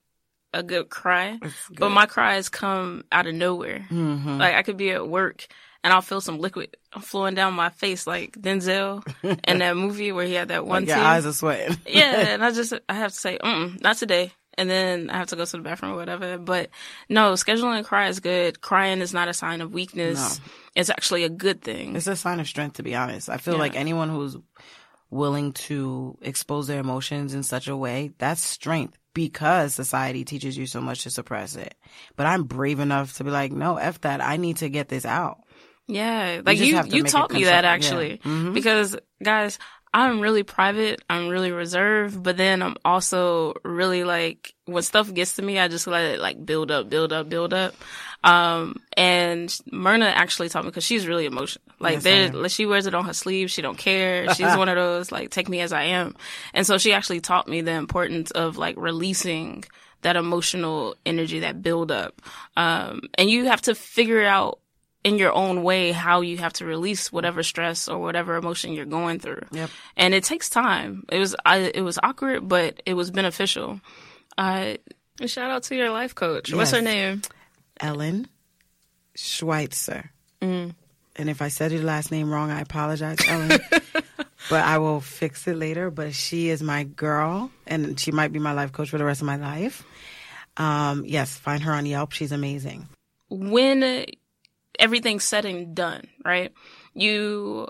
a 0.55 0.63
good 0.63 0.89
cry, 0.89 1.39
but 1.71 1.91
my 1.91 2.07
cries 2.07 2.49
come 2.49 3.05
out 3.13 3.27
of 3.27 3.35
nowhere. 3.35 3.87
Mm-hmm. 3.91 4.39
Like 4.39 4.55
I 4.55 4.63
could 4.63 4.79
be 4.79 4.91
at 4.91 5.07
work 5.07 5.47
and 5.89 5.95
I'll 5.95 6.03
feel 6.03 6.21
some 6.21 6.39
liquid 6.39 6.77
flowing 7.01 7.35
down 7.35 7.55
my 7.55 7.71
face, 7.71 8.07
like 8.07 8.33
Denzel 8.33 9.03
in 9.49 9.59
that 9.61 9.75
movie 9.85 10.13
where 10.13 10.27
he 10.27 10.35
had 10.35 10.49
that 10.49 10.67
one 10.67 10.85
Your 10.85 10.97
tear. 10.97 11.05
eyes 11.05 11.25
are 11.25 11.33
sweating. 11.33 11.79
yeah, 11.89 12.13
and 12.35 12.45
I 12.45 12.51
just 12.53 12.75
I 12.91 12.93
have 12.95 13.13
to 13.13 13.17
say, 13.19 13.39
mm, 13.43 13.81
not 13.83 13.97
today. 13.97 14.33
And 14.59 14.69
then 14.69 15.09
I 15.09 15.17
have 15.17 15.29
to 15.29 15.37
go 15.37 15.45
to 15.47 15.57
the 15.57 15.63
bathroom 15.63 15.93
or 15.93 15.97
whatever. 15.97 16.37
But 16.37 16.69
no, 17.09 17.33
scheduling 17.35 17.81
a 17.81 17.85
cry 17.85 18.09
is 18.09 18.21
good. 18.21 18.61
Crying 18.61 19.01
is 19.01 19.15
not 19.15 19.29
a 19.29 19.33
sign 19.33 19.61
of 19.63 19.73
weakness. 19.73 20.41
It's 20.75 20.91
actually 20.91 21.25
a 21.25 21.29
good 21.31 21.63
thing. 21.63 21.97
It's 21.97 22.07
a 22.09 22.17
sign 22.17 22.41
of 22.41 22.49
strength, 22.49 22.75
to 22.77 22.83
be 22.83 22.95
honest. 22.95 23.31
I 23.31 23.39
feel 23.39 23.55
Yeah. 23.55 23.61
like 23.61 23.77
anyone 23.77 24.11
who's 24.11 24.37
willing 25.11 25.53
to 25.53 26.19
expose 26.23 26.67
their 26.67 26.81
emotions 26.81 27.35
in 27.35 27.43
such 27.43 27.69
a 27.69 27.77
way, 27.77 28.11
that's 28.19 28.43
strength 28.43 28.99
because 29.15 29.75
society 29.75 30.25
teaches 30.25 30.57
you 30.59 30.67
so 30.67 30.81
much 30.81 31.05
to 31.05 31.11
suppress 31.11 31.57
it. 31.57 31.75
But 32.17 32.27
I'm 32.27 32.45
brave 32.45 32.79
enough 32.81 33.15
to 33.19 33.25
be 33.25 33.31
like, 33.31 33.53
no, 33.53 33.77
F 33.77 34.01
that. 34.03 34.21
I 34.21 34.37
need 34.37 34.59
to 34.59 34.69
get 34.69 34.89
this 34.89 35.05
out. 35.07 35.39
Yeah, 35.89 36.43
like 36.45 36.59
you, 36.59 36.67
you 36.87 37.05
taught 37.05 37.33
me 37.33 37.45
that 37.45 37.65
construct- 37.65 37.65
yeah. 37.65 37.71
actually, 37.71 38.53
because 38.53 38.97
guys, 39.23 39.59
I'm 39.93 40.21
really 40.21 40.43
private. 40.43 41.01
I'm 41.09 41.29
really 41.29 41.51
reserved, 41.51 42.23
but 42.23 42.37
then 42.37 42.63
I'm 42.63 42.77
also 42.85 43.55
really 43.65 44.05
like 44.05 44.55
when 44.67 44.83
stuff 44.83 45.13
gets 45.13 45.37
to 45.37 45.43
me, 45.43 45.59
I 45.59 45.69
just 45.69 45.87
let 45.87 46.05
it 46.05 46.21
like 46.21 46.45
build 46.45 46.71
up, 46.71 46.91
build 46.91 47.13
up, 47.13 47.29
build 47.29 47.55
up. 47.55 47.75
Um, 48.23 48.77
and 48.97 49.57
Myrna 49.73 50.07
actually 50.07 50.49
taught 50.51 50.65
me 50.65 50.71
because 50.71 50.85
she's 50.85 51.07
really 51.07 51.25
emotional. 51.25 51.65
Like 51.79 51.95
Yes, 51.95 52.03
there, 52.05 52.33
like, 52.33 52.51
she 52.51 52.67
wears 52.67 52.87
it 52.87 52.95
on 52.95 53.07
her 53.07 53.13
sleeve. 53.15 53.51
She 53.51 53.63
don't 53.63 53.79
care. 53.79 54.29
She's 54.35 54.57
one 54.57 54.69
of 54.69 54.77
those 54.77 55.11
like 55.11 55.31
take 55.31 55.49
me 55.49 55.61
as 55.61 55.73
I 55.73 55.85
am. 55.85 56.17
And 56.53 56.67
so 56.67 56.77
she 56.77 56.93
actually 56.93 57.21
taught 57.21 57.49
me 57.49 57.61
the 57.63 57.73
importance 57.73 58.31
of 58.33 58.59
like 58.59 58.77
releasing 58.77 59.65
that 60.03 60.17
emotional 60.17 60.97
energy, 61.07 61.41
that 61.41 61.63
build 61.63 61.91
up. 61.91 62.21
Um, 62.57 63.03
and 63.15 63.31
you 63.31 63.47
have 63.47 63.63
to 63.63 63.75
figure 63.75 64.25
out 64.25 64.61
in 65.09 65.19
your 65.19 65.33
own 65.33 65.63
way 65.63 65.91
how 65.91 66.21
you 66.21 66.37
have 66.37 66.53
to 66.55 66.67
release 66.67 67.11
whatever 67.11 67.43
stress 67.43 67.89
or 67.89 67.99
whatever 67.99 68.37
emotion 68.37 68.75
you're 68.75 68.85
going 68.85 69.19
through. 69.19 69.41
Yep. 69.53 69.71
And 69.97 70.13
it 70.13 70.23
takes 70.25 70.51
time. 70.51 71.05
It 71.11 71.19
was 71.19 71.35
I, 71.45 71.59
it 71.75 71.81
was 71.81 71.99
awkward, 72.03 72.47
but 72.47 72.83
it 72.85 72.93
was 72.93 73.11
beneficial. 73.11 73.81
Uh, 74.37 74.75
shout 75.25 75.51
out 75.51 75.63
to 75.65 75.75
your 75.75 75.91
life 75.91 76.15
coach. 76.15 76.53
What's 76.53 76.73
her 76.73 76.83
name? 76.83 77.23
Ellen 77.81 78.29
Schweitzer. 79.15 80.11
And 81.19 81.29
if 81.29 81.43
I 81.43 81.49
said 81.49 81.73
your 81.73 81.83
last 81.83 82.13
name 82.13 82.31
wrong, 82.31 82.51
I 82.51 82.61
apologize, 82.61 83.19
Ellen. 83.27 83.59
but 84.51 84.65
I 84.65 84.79
will 84.79 85.01
fix 85.01 85.49
it 85.49 85.57
later. 85.57 85.91
But 85.91 86.15
she 86.15 86.49
is 86.49 86.63
my 86.63 86.85
girl, 86.85 87.51
and 87.67 87.99
she 87.99 88.13
might 88.13 88.33
be 88.33 88.39
my 88.39 88.53
life 88.53 88.71
coach 88.71 88.91
for 88.91 88.99
the 88.99 89.05
rest 89.05 89.21
of 89.21 89.27
my 89.27 89.37
life. 89.37 89.85
Um, 90.57 91.05
yes, 91.05 91.37
find 91.37 91.63
her 91.65 91.73
on 91.73 91.87
Yelp. 91.87 92.13
She's 92.13 92.31
amazing. 92.31 92.89
when 93.31 94.05
everything's 94.79 95.25
said 95.25 95.45
and 95.45 95.75
done, 95.75 96.07
right? 96.25 96.53
You 96.95 97.69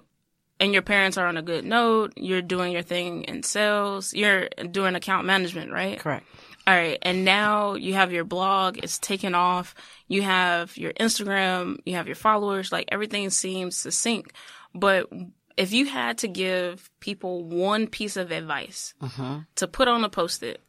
and 0.61 0.73
your 0.73 0.83
parents 0.83 1.16
are 1.18 1.27
on 1.27 1.37
a 1.37 1.42
good 1.42 1.64
note. 1.64 2.12
You're 2.16 2.42
doing 2.42 2.73
your 2.73 2.83
thing 2.83 3.25
in 3.25 3.42
sales. 3.42 4.12
You're 4.12 4.49
doing 4.71 4.94
account 4.94 5.27
management, 5.27 5.73
right? 5.73 5.99
Correct. 5.99 6.27
All 6.66 6.75
right. 6.75 6.99
And 7.01 7.25
now 7.25 7.75
you 7.75 7.94
have 7.94 8.12
your 8.12 8.25
blog. 8.25 8.79
It's 8.79 8.99
taken 8.99 9.35
off. 9.35 9.75
You 10.07 10.23
have 10.23 10.77
your 10.77 10.92
Instagram. 10.92 11.79
You 11.87 11.94
have 11.94 12.07
your 12.07 12.16
followers. 12.16 12.71
Like 12.73 12.88
everything 12.92 13.31
seems 13.31 13.83
to 13.85 13.90
sync. 13.90 14.33
But 14.75 15.11
if 15.57 15.73
you 15.73 15.87
had 15.87 16.18
to 16.18 16.29
give 16.29 16.90
people 17.01 17.44
one 17.44 17.87
piece 17.87 18.16
of 18.16 18.31
advice 18.31 18.94
mm-hmm. 19.01 19.38
to 19.57 19.66
put 19.66 19.88
on 19.88 20.05
a 20.05 20.11
post 20.11 20.42
it, 20.42 20.61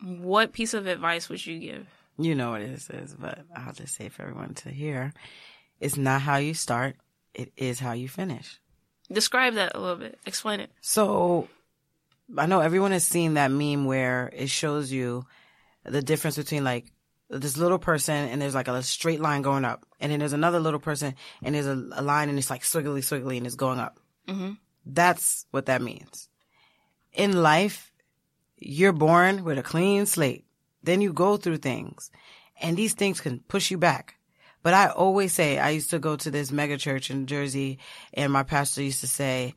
what 0.00 0.52
piece 0.52 0.72
of 0.72 0.86
advice 0.86 1.28
would 1.28 1.44
you 1.44 1.58
give? 1.58 1.86
You 2.16 2.34
know 2.34 2.50
what 2.50 2.60
it 2.60 2.70
is, 2.70 3.14
but 3.18 3.40
I'll 3.56 3.72
just 3.72 3.96
say 3.96 4.08
for 4.08 4.22
everyone 4.22 4.54
to 4.54 4.70
hear. 4.70 5.12
It's 5.80 5.96
not 5.96 6.20
how 6.20 6.36
you 6.36 6.54
start, 6.54 6.96
it 7.34 7.52
is 7.56 7.80
how 7.80 7.92
you 7.92 8.08
finish. 8.08 8.60
Describe 9.10 9.54
that 9.54 9.74
a 9.74 9.80
little 9.80 9.96
bit. 9.96 10.18
Explain 10.26 10.60
it. 10.60 10.70
So 10.80 11.48
I 12.36 12.46
know 12.46 12.60
everyone 12.60 12.92
has 12.92 13.04
seen 13.04 13.34
that 13.34 13.50
meme 13.50 13.84
where 13.84 14.30
it 14.32 14.50
shows 14.50 14.92
you 14.92 15.24
the 15.84 16.02
difference 16.02 16.36
between 16.36 16.62
like 16.62 16.86
this 17.28 17.56
little 17.56 17.78
person 17.78 18.14
and 18.14 18.40
there's 18.40 18.54
like 18.54 18.68
a 18.68 18.82
straight 18.82 19.20
line 19.20 19.42
going 19.42 19.64
up. 19.64 19.84
And 20.00 20.12
then 20.12 20.18
there's 20.18 20.32
another 20.32 20.60
little 20.60 20.80
person 20.80 21.14
and 21.42 21.54
there's 21.54 21.66
a, 21.66 21.88
a 21.92 22.02
line 22.02 22.28
and 22.28 22.38
it's 22.38 22.50
like 22.50 22.62
swiggly, 22.62 23.00
swiggly 23.00 23.36
and 23.36 23.46
it's 23.46 23.56
going 23.56 23.78
up. 23.78 23.98
Mm-hmm. 24.28 24.52
That's 24.86 25.46
what 25.50 25.66
that 25.66 25.82
means. 25.82 26.28
In 27.12 27.42
life, 27.42 27.92
you're 28.56 28.92
born 28.92 29.44
with 29.44 29.58
a 29.58 29.62
clean 29.62 30.06
slate. 30.06 30.44
Then 30.82 31.00
you 31.00 31.12
go 31.12 31.36
through 31.36 31.58
things 31.58 32.10
and 32.60 32.76
these 32.76 32.94
things 32.94 33.20
can 33.20 33.40
push 33.40 33.70
you 33.70 33.78
back. 33.78 34.16
But 34.62 34.74
I 34.74 34.88
always 34.88 35.32
say, 35.32 35.58
I 35.58 35.70
used 35.70 35.90
to 35.90 35.98
go 35.98 36.16
to 36.16 36.30
this 36.30 36.52
mega 36.52 36.76
church 36.76 37.10
in 37.10 37.26
Jersey 37.26 37.78
and 38.12 38.32
my 38.32 38.42
pastor 38.42 38.82
used 38.82 39.00
to 39.00 39.06
say, 39.06 39.54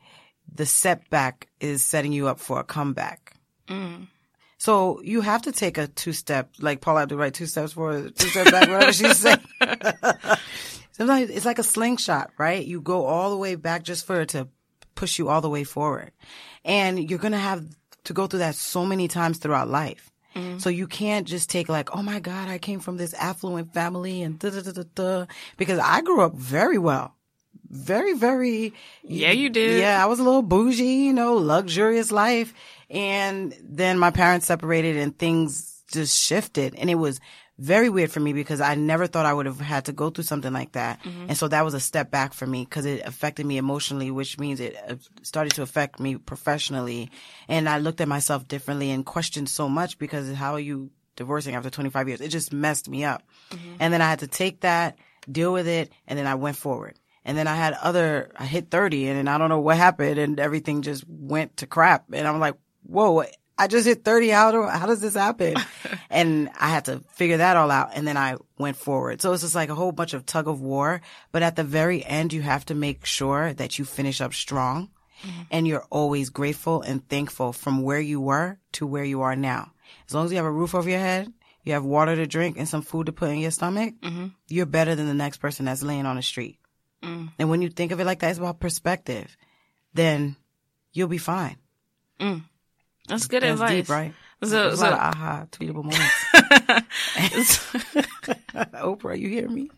the 0.53 0.65
setback 0.65 1.47
is 1.59 1.83
setting 1.83 2.13
you 2.13 2.27
up 2.27 2.39
for 2.39 2.59
a 2.59 2.63
comeback. 2.63 3.33
Mm. 3.67 4.07
So 4.57 5.01
you 5.01 5.21
have 5.21 5.41
to 5.43 5.51
take 5.51 5.77
a 5.77 5.87
two 5.87 6.13
step, 6.13 6.51
like 6.59 6.79
Paul 6.79 6.97
had 6.97 7.09
to 7.09 7.17
write 7.17 7.33
two 7.33 7.47
steps 7.47 7.73
forward, 7.73 8.15
two 8.15 8.29
steps 8.29 8.51
back, 8.51 8.69
whatever 8.69 8.93
she 8.93 9.13
said. 9.13 9.41
Sometimes 10.93 11.29
it's 11.31 11.45
like 11.45 11.59
a 11.59 11.63
slingshot, 11.63 12.31
right? 12.37 12.65
You 12.65 12.79
go 12.79 13.05
all 13.05 13.29
the 13.31 13.37
way 13.37 13.55
back 13.55 13.83
just 13.83 14.05
for 14.05 14.21
it 14.21 14.29
to 14.29 14.47
push 14.95 15.19
you 15.19 15.27
all 15.27 15.41
the 15.41 15.49
way 15.49 15.63
forward. 15.63 16.11
And 16.63 17.09
you're 17.09 17.19
going 17.19 17.33
to 17.33 17.37
have 17.37 17.65
to 18.05 18.13
go 18.13 18.27
through 18.27 18.39
that 18.39 18.55
so 18.55 18.85
many 18.85 19.07
times 19.07 19.39
throughout 19.39 19.67
life. 19.67 20.12
Mm-hmm. 20.35 20.57
So 20.59 20.69
you 20.69 20.87
can't 20.87 21.27
just 21.27 21.49
take 21.49 21.69
like, 21.69 21.95
oh 21.95 22.01
my 22.01 22.19
God, 22.19 22.49
I 22.49 22.57
came 22.57 22.79
from 22.79 22.97
this 22.97 23.13
affluent 23.13 23.73
family 23.73 24.21
and 24.21 24.39
da 24.39 24.49
da 24.49 24.61
da 24.61 24.71
da 24.71 24.83
da. 24.95 25.25
Because 25.57 25.79
I 25.79 26.01
grew 26.01 26.21
up 26.21 26.33
very 26.35 26.77
well. 26.77 27.15
Very, 27.69 28.13
very. 28.13 28.73
Yeah, 29.03 29.31
you 29.31 29.49
did. 29.49 29.79
Yeah, 29.79 30.01
I 30.01 30.05
was 30.07 30.19
a 30.19 30.23
little 30.23 30.43
bougie, 30.43 31.05
you 31.05 31.13
know, 31.13 31.35
luxurious 31.35 32.11
life. 32.11 32.53
And 32.89 33.55
then 33.63 33.97
my 33.97 34.11
parents 34.11 34.45
separated 34.45 34.97
and 34.97 35.17
things 35.17 35.81
just 35.91 36.17
shifted. 36.19 36.75
And 36.75 36.89
it 36.89 36.95
was 36.95 37.19
very 37.59 37.89
weird 37.89 38.11
for 38.11 38.19
me 38.19 38.33
because 38.33 38.61
I 38.61 38.75
never 38.75 39.05
thought 39.07 39.25
I 39.25 39.33
would 39.33 39.45
have 39.45 39.59
had 39.59 39.85
to 39.85 39.91
go 39.93 40.09
through 40.09 40.23
something 40.23 40.51
like 40.51 40.71
that. 40.73 40.99
And 41.29 41.37
so 41.37 41.47
that 41.47 41.63
was 41.63 41.73
a 41.75 41.79
step 41.79 42.09
back 42.09 42.33
for 42.33 42.47
me 42.47 42.63
because 42.65 42.85
it 42.85 43.05
affected 43.05 43.45
me 43.45 43.57
emotionally, 43.57 44.09
which 44.11 44.39
means 44.39 44.59
it 44.59 44.75
uh, 44.87 44.95
started 45.21 45.53
to 45.55 45.61
affect 45.61 45.99
me 45.99 46.15
professionally. 46.17 47.11
And 47.47 47.69
I 47.69 47.77
looked 47.77 48.01
at 48.01 48.07
myself 48.07 48.47
differently 48.47 48.89
and 48.91 49.05
questioned 49.05 49.49
so 49.49 49.69
much 49.69 49.99
because 49.99 50.33
how 50.33 50.53
are 50.53 50.59
you 50.59 50.89
divorcing 51.15 51.53
after 51.55 51.69
25 51.69 52.07
years? 52.07 52.21
It 52.21 52.29
just 52.29 52.51
messed 52.53 52.89
me 52.89 53.03
up. 53.03 53.21
And 53.79 53.93
then 53.93 54.01
I 54.01 54.09
had 54.09 54.19
to 54.19 54.27
take 54.27 54.61
that, 54.61 54.97
deal 55.31 55.53
with 55.53 55.67
it, 55.67 55.91
and 56.07 56.17
then 56.17 56.25
I 56.25 56.35
went 56.35 56.57
forward. 56.57 56.97
And 57.23 57.37
then 57.37 57.47
I 57.47 57.55
had 57.55 57.73
other, 57.81 58.31
I 58.35 58.45
hit 58.45 58.69
30 58.71 59.07
and 59.07 59.17
then 59.17 59.27
I 59.27 59.37
don't 59.37 59.49
know 59.49 59.61
what 59.61 59.77
happened 59.77 60.17
and 60.17 60.39
everything 60.39 60.81
just 60.81 61.05
went 61.07 61.57
to 61.57 61.67
crap. 61.67 62.05
And 62.11 62.27
I'm 62.27 62.39
like, 62.39 62.55
whoa, 62.83 63.23
I 63.57 63.67
just 63.67 63.85
hit 63.85 64.03
30. 64.03 64.29
How 64.29 64.51
do, 64.51 64.63
how 64.63 64.87
does 64.87 65.01
this 65.01 65.13
happen? 65.13 65.55
and 66.09 66.49
I 66.59 66.69
had 66.69 66.85
to 66.85 67.01
figure 67.13 67.37
that 67.37 67.55
all 67.55 67.69
out. 67.69 67.91
And 67.93 68.07
then 68.07 68.17
I 68.17 68.37
went 68.57 68.77
forward. 68.77 69.21
So 69.21 69.33
it's 69.33 69.43
just 69.43 69.55
like 69.55 69.69
a 69.69 69.75
whole 69.75 69.91
bunch 69.91 70.13
of 70.13 70.25
tug 70.25 70.47
of 70.47 70.61
war. 70.61 71.01
But 71.31 71.43
at 71.43 71.55
the 71.55 71.63
very 71.63 72.03
end, 72.03 72.33
you 72.33 72.41
have 72.41 72.65
to 72.65 72.75
make 72.75 73.05
sure 73.05 73.53
that 73.53 73.77
you 73.77 73.85
finish 73.85 74.21
up 74.21 74.33
strong 74.33 74.89
mm-hmm. 75.23 75.41
and 75.51 75.67
you're 75.67 75.85
always 75.89 76.29
grateful 76.29 76.81
and 76.81 77.07
thankful 77.07 77.53
from 77.53 77.83
where 77.83 77.99
you 77.99 78.19
were 78.19 78.57
to 78.73 78.87
where 78.87 79.03
you 79.03 79.21
are 79.21 79.35
now. 79.35 79.71
As 80.07 80.13
long 80.13 80.25
as 80.25 80.31
you 80.31 80.37
have 80.37 80.45
a 80.45 80.51
roof 80.51 80.73
over 80.73 80.89
your 80.89 80.99
head, 80.99 81.31
you 81.63 81.73
have 81.73 81.85
water 81.85 82.15
to 82.15 82.27
drink 82.27 82.57
and 82.57 82.67
some 82.67 82.81
food 82.81 83.05
to 83.05 83.11
put 83.11 83.29
in 83.29 83.39
your 83.39 83.51
stomach, 83.51 83.93
mm-hmm. 84.01 84.27
you're 84.49 84.65
better 84.65 84.95
than 84.95 85.07
the 85.07 85.13
next 85.13 85.37
person 85.37 85.65
that's 85.65 85.83
laying 85.83 86.05
on 86.05 86.17
the 86.17 86.21
street. 86.21 86.59
Mm. 87.01 87.31
And 87.39 87.49
when 87.49 87.61
you 87.61 87.69
think 87.69 87.91
of 87.91 87.99
it 87.99 88.05
like 88.05 88.19
that, 88.19 88.29
it's 88.29 88.39
about 88.39 88.59
perspective. 88.59 89.35
Then 89.93 90.35
you'll 90.91 91.07
be 91.07 91.17
fine. 91.17 91.57
Mm. 92.19 92.43
That's 93.07 93.27
good 93.27 93.43
That's 93.43 93.53
advice. 93.53 93.69
deep, 93.71 93.89
right? 93.89 94.13
So, 94.43 94.49
There's 94.49 94.73
a 94.73 94.77
so 94.77 94.83
lot 94.83 94.93
of 94.93 94.99
aha 94.99 95.45
tweetable 95.51 95.83
moments. 95.83 97.59
Oprah, 98.73 99.17
you 99.17 99.29
hear 99.29 99.47
me? 99.49 99.69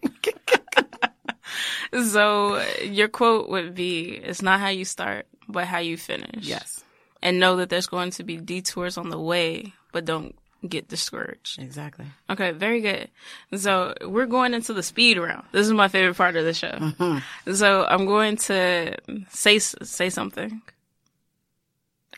so 2.09 2.61
your 2.81 3.07
quote 3.07 3.49
would 3.49 3.75
be, 3.75 4.09
"It's 4.09 4.41
not 4.41 4.59
how 4.59 4.69
you 4.69 4.85
start, 4.85 5.27
but 5.47 5.65
how 5.65 5.79
you 5.79 5.97
finish." 5.97 6.45
yes, 6.45 6.83
and 7.21 7.39
know 7.39 7.57
that 7.57 7.69
there's 7.69 7.87
going 7.87 8.11
to 8.11 8.23
be 8.23 8.37
detours 8.37 8.97
on 8.97 9.09
the 9.09 9.19
way, 9.19 9.73
but 9.91 10.05
don't 10.05 10.35
get 10.67 10.87
discouraged. 10.87 11.61
exactly. 11.61 12.05
Okay, 12.27 12.51
very 12.51 12.81
good. 12.81 13.07
So 13.55 13.93
we're 14.01 14.25
going 14.25 14.55
into 14.55 14.73
the 14.73 14.81
speed 14.81 15.19
round. 15.19 15.45
This 15.51 15.67
is 15.67 15.73
my 15.73 15.87
favorite 15.89 16.17
part 16.17 16.35
of 16.35 16.43
the 16.43 16.55
show. 16.55 16.71
Mm-hmm. 16.71 17.53
So 17.53 17.85
I'm 17.85 18.05
going 18.07 18.37
to 18.37 18.97
say 19.29 19.59
say 19.59 20.09
something, 20.09 20.61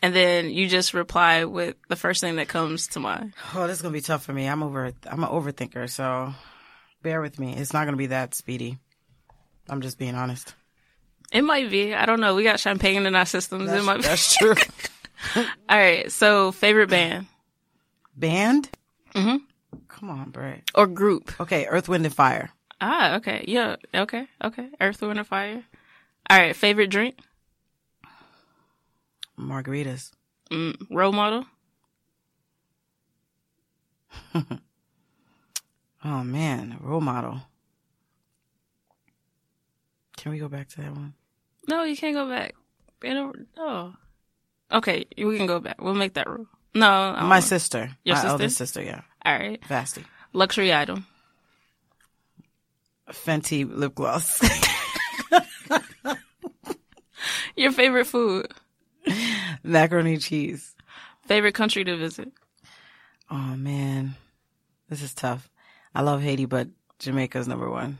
and 0.02 0.14
then 0.14 0.50
you 0.50 0.68
just 0.68 0.94
reply 0.94 1.44
with 1.44 1.76
the 1.88 1.96
first 1.96 2.20
thing 2.20 2.36
that 2.36 2.48
comes 2.48 2.88
to 2.88 3.00
mind. 3.00 3.34
Oh, 3.54 3.66
this 3.66 3.76
is 3.76 3.82
gonna 3.82 3.92
be 3.92 4.00
tough 4.00 4.24
for 4.24 4.32
me. 4.32 4.46
I'm 4.46 4.62
over. 4.62 4.92
I'm 5.06 5.24
an 5.24 5.30
overthinker, 5.30 5.88
so 5.90 6.32
bear 7.02 7.20
with 7.20 7.38
me. 7.38 7.54
It's 7.56 7.72
not 7.72 7.84
gonna 7.84 7.96
be 7.96 8.06
that 8.08 8.34
speedy. 8.34 8.78
I'm 9.68 9.80
just 9.80 9.98
being 9.98 10.14
honest. 10.14 10.54
It 11.30 11.42
might 11.42 11.70
be. 11.70 11.94
I 11.94 12.06
don't 12.06 12.20
know. 12.20 12.34
We 12.34 12.42
got 12.42 12.58
champagne 12.58 13.04
in 13.04 13.14
our 13.14 13.26
systems. 13.26 13.70
it 13.70 13.84
might 13.84 13.98
be. 13.98 14.02
That's 14.04 14.36
true. 14.36 14.54
All 15.36 15.44
right. 15.68 16.10
So 16.12 16.52
favorite 16.52 16.88
band 16.90 17.26
Band? 18.16 18.70
Mhm. 19.14 19.40
Come 19.88 20.10
on, 20.10 20.30
Brett. 20.30 20.62
or 20.74 20.86
group? 20.86 21.32
Okay, 21.40 21.66
Earth, 21.66 21.88
Wind, 21.88 22.04
and 22.06 22.14
Fire. 22.14 22.50
Ah, 22.80 23.16
okay. 23.16 23.44
Yeah. 23.48 23.76
Okay. 23.94 24.26
Okay. 24.42 24.68
Earth, 24.80 25.02
Wind, 25.02 25.18
and 25.18 25.26
Fire. 25.26 25.62
All 26.30 26.38
right. 26.38 26.54
Favorite 26.54 26.88
drink? 26.88 27.16
Margaritas. 29.38 30.10
Mm, 30.50 30.76
role 30.90 31.12
model? 31.12 31.44
Oh 36.04 36.22
man, 36.22 36.76
role 36.80 37.00
model. 37.00 37.40
Can 40.16 40.30
we 40.30 40.38
go 40.38 40.48
back 40.48 40.68
to 40.68 40.76
that 40.82 40.92
one? 40.92 41.14
No, 41.68 41.82
you 41.82 41.96
can't 41.96 42.14
go 42.14 42.28
back. 42.28 42.54
No. 43.02 43.94
Okay, 44.72 45.06
we 45.16 45.36
can 45.36 45.46
go 45.46 45.58
back. 45.58 45.82
We'll 45.82 45.94
make 45.94 46.14
that 46.14 46.28
rule. 46.28 46.46
No, 46.72 47.16
My 47.20 47.36
know. 47.36 47.40
sister. 47.40 47.90
Your 48.04 48.14
my 48.14 48.20
sister? 48.20 48.30
eldest 48.30 48.56
sister, 48.56 48.82
yeah. 48.82 49.00
All 49.24 49.36
right. 49.36 49.62
Vasty. 49.66 50.04
Luxury 50.32 50.72
item. 50.72 51.04
Fenty 53.10 53.68
lip 53.68 53.96
gloss. 53.96 54.40
Your 57.56 57.72
favorite 57.72 58.06
food. 58.06 58.46
Macaroni 59.68 60.14
and 60.14 60.22
cheese. 60.22 60.74
Favorite 61.26 61.54
country 61.54 61.84
to 61.84 61.96
visit. 61.96 62.32
Oh 63.30 63.56
man. 63.56 64.14
This 64.88 65.02
is 65.02 65.12
tough. 65.14 65.48
I 65.94 66.02
love 66.02 66.22
Haiti, 66.22 66.46
but 66.46 66.68
Jamaica's 66.98 67.46
number 67.46 67.68
one. 67.70 67.98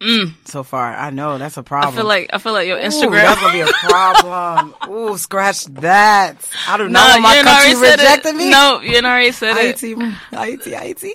Mm. 0.00 0.34
So 0.44 0.62
far. 0.62 0.94
I 0.94 1.10
know 1.10 1.38
that's 1.38 1.56
a 1.56 1.62
problem. 1.62 1.94
feel 1.94 2.04
like 2.04 2.28
I 2.32 2.38
feel 2.38 2.52
like 2.52 2.66
your 2.68 2.76
Ooh, 2.78 2.82
Instagram. 2.82 3.22
that's 3.22 3.40
gonna 3.40 3.52
be 3.52 3.60
a 3.60 3.66
problem. 3.88 4.74
Ooh, 4.90 5.16
scratch 5.16 5.64
that. 5.66 6.36
I 6.68 6.76
do 6.76 6.84
no, 6.84 6.90
not 6.90 7.08
want 7.10 7.22
my 7.22 7.36
you 7.38 7.42
country 7.44 7.72
already 7.72 7.74
said 7.74 7.98
rejecting 8.00 8.34
it. 8.34 8.38
me. 8.38 8.50
No, 8.50 8.80
you 8.80 8.96
already 8.98 9.32
said 9.32 9.56
it. 9.56 9.80
Haiti, 9.80 9.94
Haiti, 10.30 10.74
Haiti. 10.74 11.12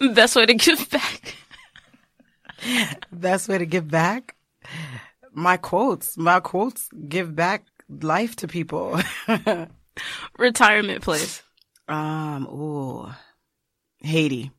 Best 0.14 0.36
way 0.36 0.46
to 0.46 0.54
give 0.54 0.88
back. 0.88 1.34
Best 3.12 3.48
way 3.48 3.58
to 3.58 3.66
give 3.66 3.88
back. 3.88 4.36
My 5.32 5.58
quotes, 5.58 6.16
my 6.16 6.40
quotes 6.40 6.88
give 7.08 7.36
back 7.36 7.64
life 8.02 8.36
to 8.36 8.48
people. 8.48 8.98
Retirement 10.38 11.02
place. 11.02 11.42
um, 11.88 12.46
ooh, 12.46 13.10
Haiti. 13.98 14.50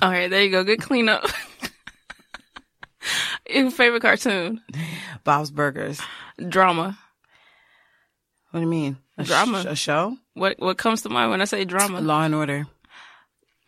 All 0.00 0.10
right, 0.10 0.30
there 0.30 0.44
you 0.44 0.50
go. 0.50 0.62
Good 0.62 0.80
cleanup. 0.80 1.24
Your 3.48 3.70
favorite 3.70 4.02
cartoon. 4.02 4.60
Bob's 5.24 5.50
Burgers. 5.50 6.00
Drama. 6.48 6.98
What 8.50 8.60
do 8.60 8.64
you 8.64 8.70
mean? 8.70 8.96
A 9.18 9.24
sh- 9.24 9.28
Drama. 9.28 9.64
a 9.66 9.74
show? 9.74 10.16
What 10.34 10.58
what 10.60 10.78
comes 10.78 11.02
to 11.02 11.08
mind 11.08 11.30
when 11.30 11.40
I 11.40 11.44
say 11.44 11.64
drama? 11.64 12.00
Law 12.00 12.22
and 12.22 12.34
Order. 12.34 12.66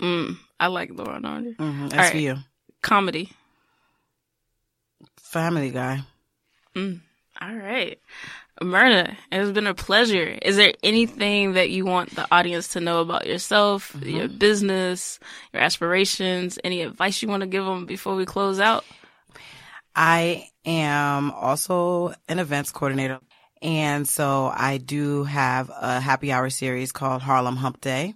Mm, 0.01 0.37
I 0.61 0.67
like 0.69 0.91
Law 0.93 1.15
and 1.15 1.27
Order. 1.27 1.51
Mm-hmm. 1.59 1.83
All 1.85 1.89
right. 1.99 2.13
SVU. 2.15 2.45
Comedy. 2.83 3.31
Family 5.19 5.71
Guy. 5.71 6.03
All 6.77 6.91
right. 7.41 7.99
Myrna, 8.65 9.17
it 9.31 9.37
has 9.37 9.53
been 9.53 9.67
a 9.67 9.75
pleasure. 9.75 10.39
Is 10.43 10.57
there 10.57 10.73
anything 10.83 11.53
that 11.53 11.71
you 11.71 11.85
want 11.85 12.15
the 12.15 12.27
audience 12.33 12.69
to 12.69 12.81
know 12.81 13.01
about 13.01 13.27
yourself, 13.27 13.93
mm-hmm. 13.93 14.09
your 14.09 14.29
business, 14.29 15.19
your 15.53 15.63
aspirations, 15.63 16.59
any 16.65 16.83
advice 16.83 17.23
you 17.23 17.29
want 17.29 17.43
to 17.43 17.47
give 17.47 17.65
them 17.65 17.87
before 17.87 18.15
we 18.15 18.25
close 18.25 18.61
out? 18.61 18.85
I 19.95 20.49
am 20.65 21.31
also 21.33 22.15
an 22.29 22.39
events 22.39 22.71
coordinator. 22.71 23.21
And 23.61 24.09
so 24.09 24.53
I 24.53 24.79
do 24.79 25.25
have 25.25 25.71
a 25.71 26.01
happy 26.01 26.33
hour 26.33 26.51
series 26.51 26.91
called 26.91 27.23
Harlem 27.23 27.57
Hump 27.57 27.81
Day. 27.81 28.15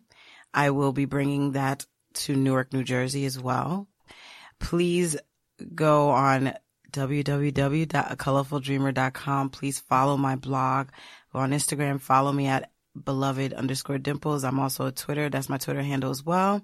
I 0.52 0.70
will 0.70 0.92
be 0.92 1.04
bringing 1.04 1.52
that 1.52 1.86
to 2.14 2.34
Newark, 2.34 2.72
New 2.72 2.82
Jersey 2.82 3.26
as 3.26 3.38
well. 3.38 3.86
Please 4.58 5.16
go 5.74 6.10
on 6.10 6.54
www.acolorfuldreamer.com. 6.92 9.50
Please 9.50 9.80
follow 9.80 10.16
my 10.16 10.36
blog. 10.36 10.88
Go 11.32 11.40
on 11.40 11.50
Instagram. 11.50 12.00
Follow 12.00 12.32
me 12.32 12.46
at 12.46 12.70
beloved 13.04 13.52
underscore 13.52 13.98
dimples. 13.98 14.44
I'm 14.44 14.58
also 14.58 14.86
a 14.86 14.92
Twitter. 14.92 15.28
That's 15.28 15.48
my 15.48 15.58
Twitter 15.58 15.82
handle 15.82 16.10
as 16.10 16.24
well. 16.24 16.62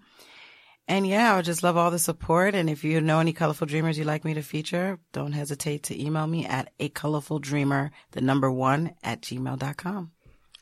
And 0.89 1.07
yeah, 1.07 1.33
I 1.33 1.37
would 1.37 1.45
just 1.45 1.63
love 1.63 1.77
all 1.77 1.91
the 1.91 1.99
support. 1.99 2.55
And 2.55 2.69
if 2.69 2.85
you 2.85 3.01
know 3.01 3.21
any 3.21 3.33
colorful 3.33 3.67
dreamers 3.67 3.99
you'd 3.99 4.07
like 4.07 4.25
me 4.25 4.35
to 4.35 4.43
feature, 4.43 4.99
don't 5.13 5.33
hesitate 5.33 5.85
to 5.85 6.03
email 6.03 6.27
me 6.27 6.47
at 6.47 6.73
a 6.81 6.89
colorful 6.89 7.39
dreamer, 7.39 7.93
the 8.11 8.21
number 8.21 8.51
one 8.51 8.95
at 9.03 9.23
gmail.com. 9.23 10.11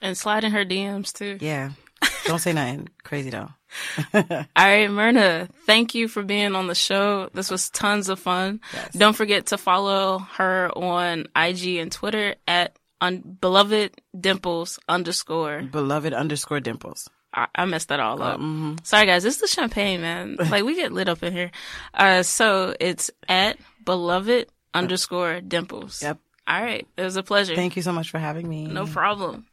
And 0.03 0.17
slide 0.17 0.45
in 0.45 0.53
her 0.53 0.65
DMs 0.65 1.13
too. 1.13 1.39
Yeah. 1.41 1.73
Don't 2.25 2.39
say 2.39 2.55
nothing 2.55 2.89
crazy 3.03 3.29
though. 3.29 3.51
All 4.15 4.23
right, 4.57 4.91
Myrna, 4.91 5.49
thank 5.67 5.95
you 5.95 6.09
for 6.09 6.23
being 6.23 6.55
on 6.55 6.67
the 6.67 6.75
show. 6.75 7.29
This 7.35 7.51
was 7.51 7.71
tons 7.71 8.09
of 8.09 8.19
fun. 8.19 8.61
Yes. 8.73 8.93
Don't 8.95 9.17
forget 9.17 9.47
to 9.47 9.59
follow 9.59 10.19
her 10.35 10.71
on 10.77 11.27
IG 11.37 11.77
and 11.77 11.91
Twitter 11.93 12.35
at 12.49 12.77
un- 13.01 13.37
beloved 13.41 14.01
dimples 14.19 14.79
underscore. 14.89 15.63
Beloved 15.63 16.13
underscore 16.13 16.61
dimples. 16.61 17.09
I, 17.33 17.47
I 17.55 17.65
messed 17.65 17.89
that 17.89 18.01
all 18.01 18.21
up. 18.23 18.37
Mm-hmm. 18.41 18.77
Sorry 18.83 19.07
guys, 19.07 19.25
it's 19.25 19.37
the 19.39 19.47
champagne, 19.47 20.01
man. 20.01 20.37
Like 20.51 20.65
we 20.65 20.75
get 20.75 20.93
lit 20.93 21.09
up 21.09 21.23
in 21.23 21.33
here. 21.33 21.51
Uh, 21.95 22.23
so 22.23 22.75
it's 22.81 23.11
at 23.29 23.59
beloved 23.85 24.49
underscore 24.75 25.41
dimples. 25.41 26.03
Yep. 26.03 26.19
All 26.49 26.61
right. 26.63 26.87
It 26.97 27.03
was 27.03 27.17
a 27.17 27.23
pleasure. 27.23 27.55
Thank 27.55 27.77
you 27.77 27.83
so 27.83 27.93
much 27.93 28.11
for 28.11 28.19
having 28.19 28.49
me. 28.49 28.67
No 28.67 28.85
problem. 28.87 29.47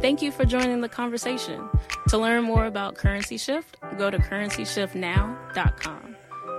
Thank 0.00 0.22
you 0.22 0.30
for 0.30 0.44
joining 0.44 0.80
the 0.80 0.88
conversation. 0.88 1.68
To 2.08 2.18
learn 2.18 2.44
more 2.44 2.66
about 2.66 2.94
Currency 2.94 3.36
Shift, 3.36 3.76
go 3.98 4.10
to 4.10 4.18
currencyshiftnow.com. 4.18 6.16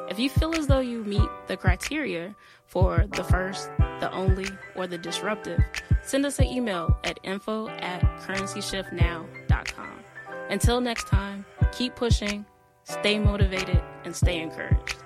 If 0.10 0.20
you 0.20 0.30
feel 0.30 0.56
as 0.56 0.68
though 0.68 0.82
you 0.82 1.06
meet 1.06 1.30
the 1.48 1.56
criteria 1.56 2.36
for 2.66 3.06
the 3.12 3.24
first, 3.24 3.70
the 4.02 4.12
only, 4.12 4.48
or 4.76 4.88
the 4.88 4.98
disruptive, 4.98 5.62
send 6.04 6.26
us 6.26 6.40
an 6.40 6.46
email 6.46 6.98
at 7.06 7.18
info 7.24 7.70
at 7.70 8.02
currencyshiftnow.com. 8.22 10.04
Until 10.50 10.82
next 10.82 11.08
time, 11.08 11.46
keep 11.72 11.96
pushing, 11.96 12.46
stay 12.84 13.20
motivated, 13.20 13.82
and 14.04 14.14
stay 14.14 14.42
encouraged. 14.42 14.98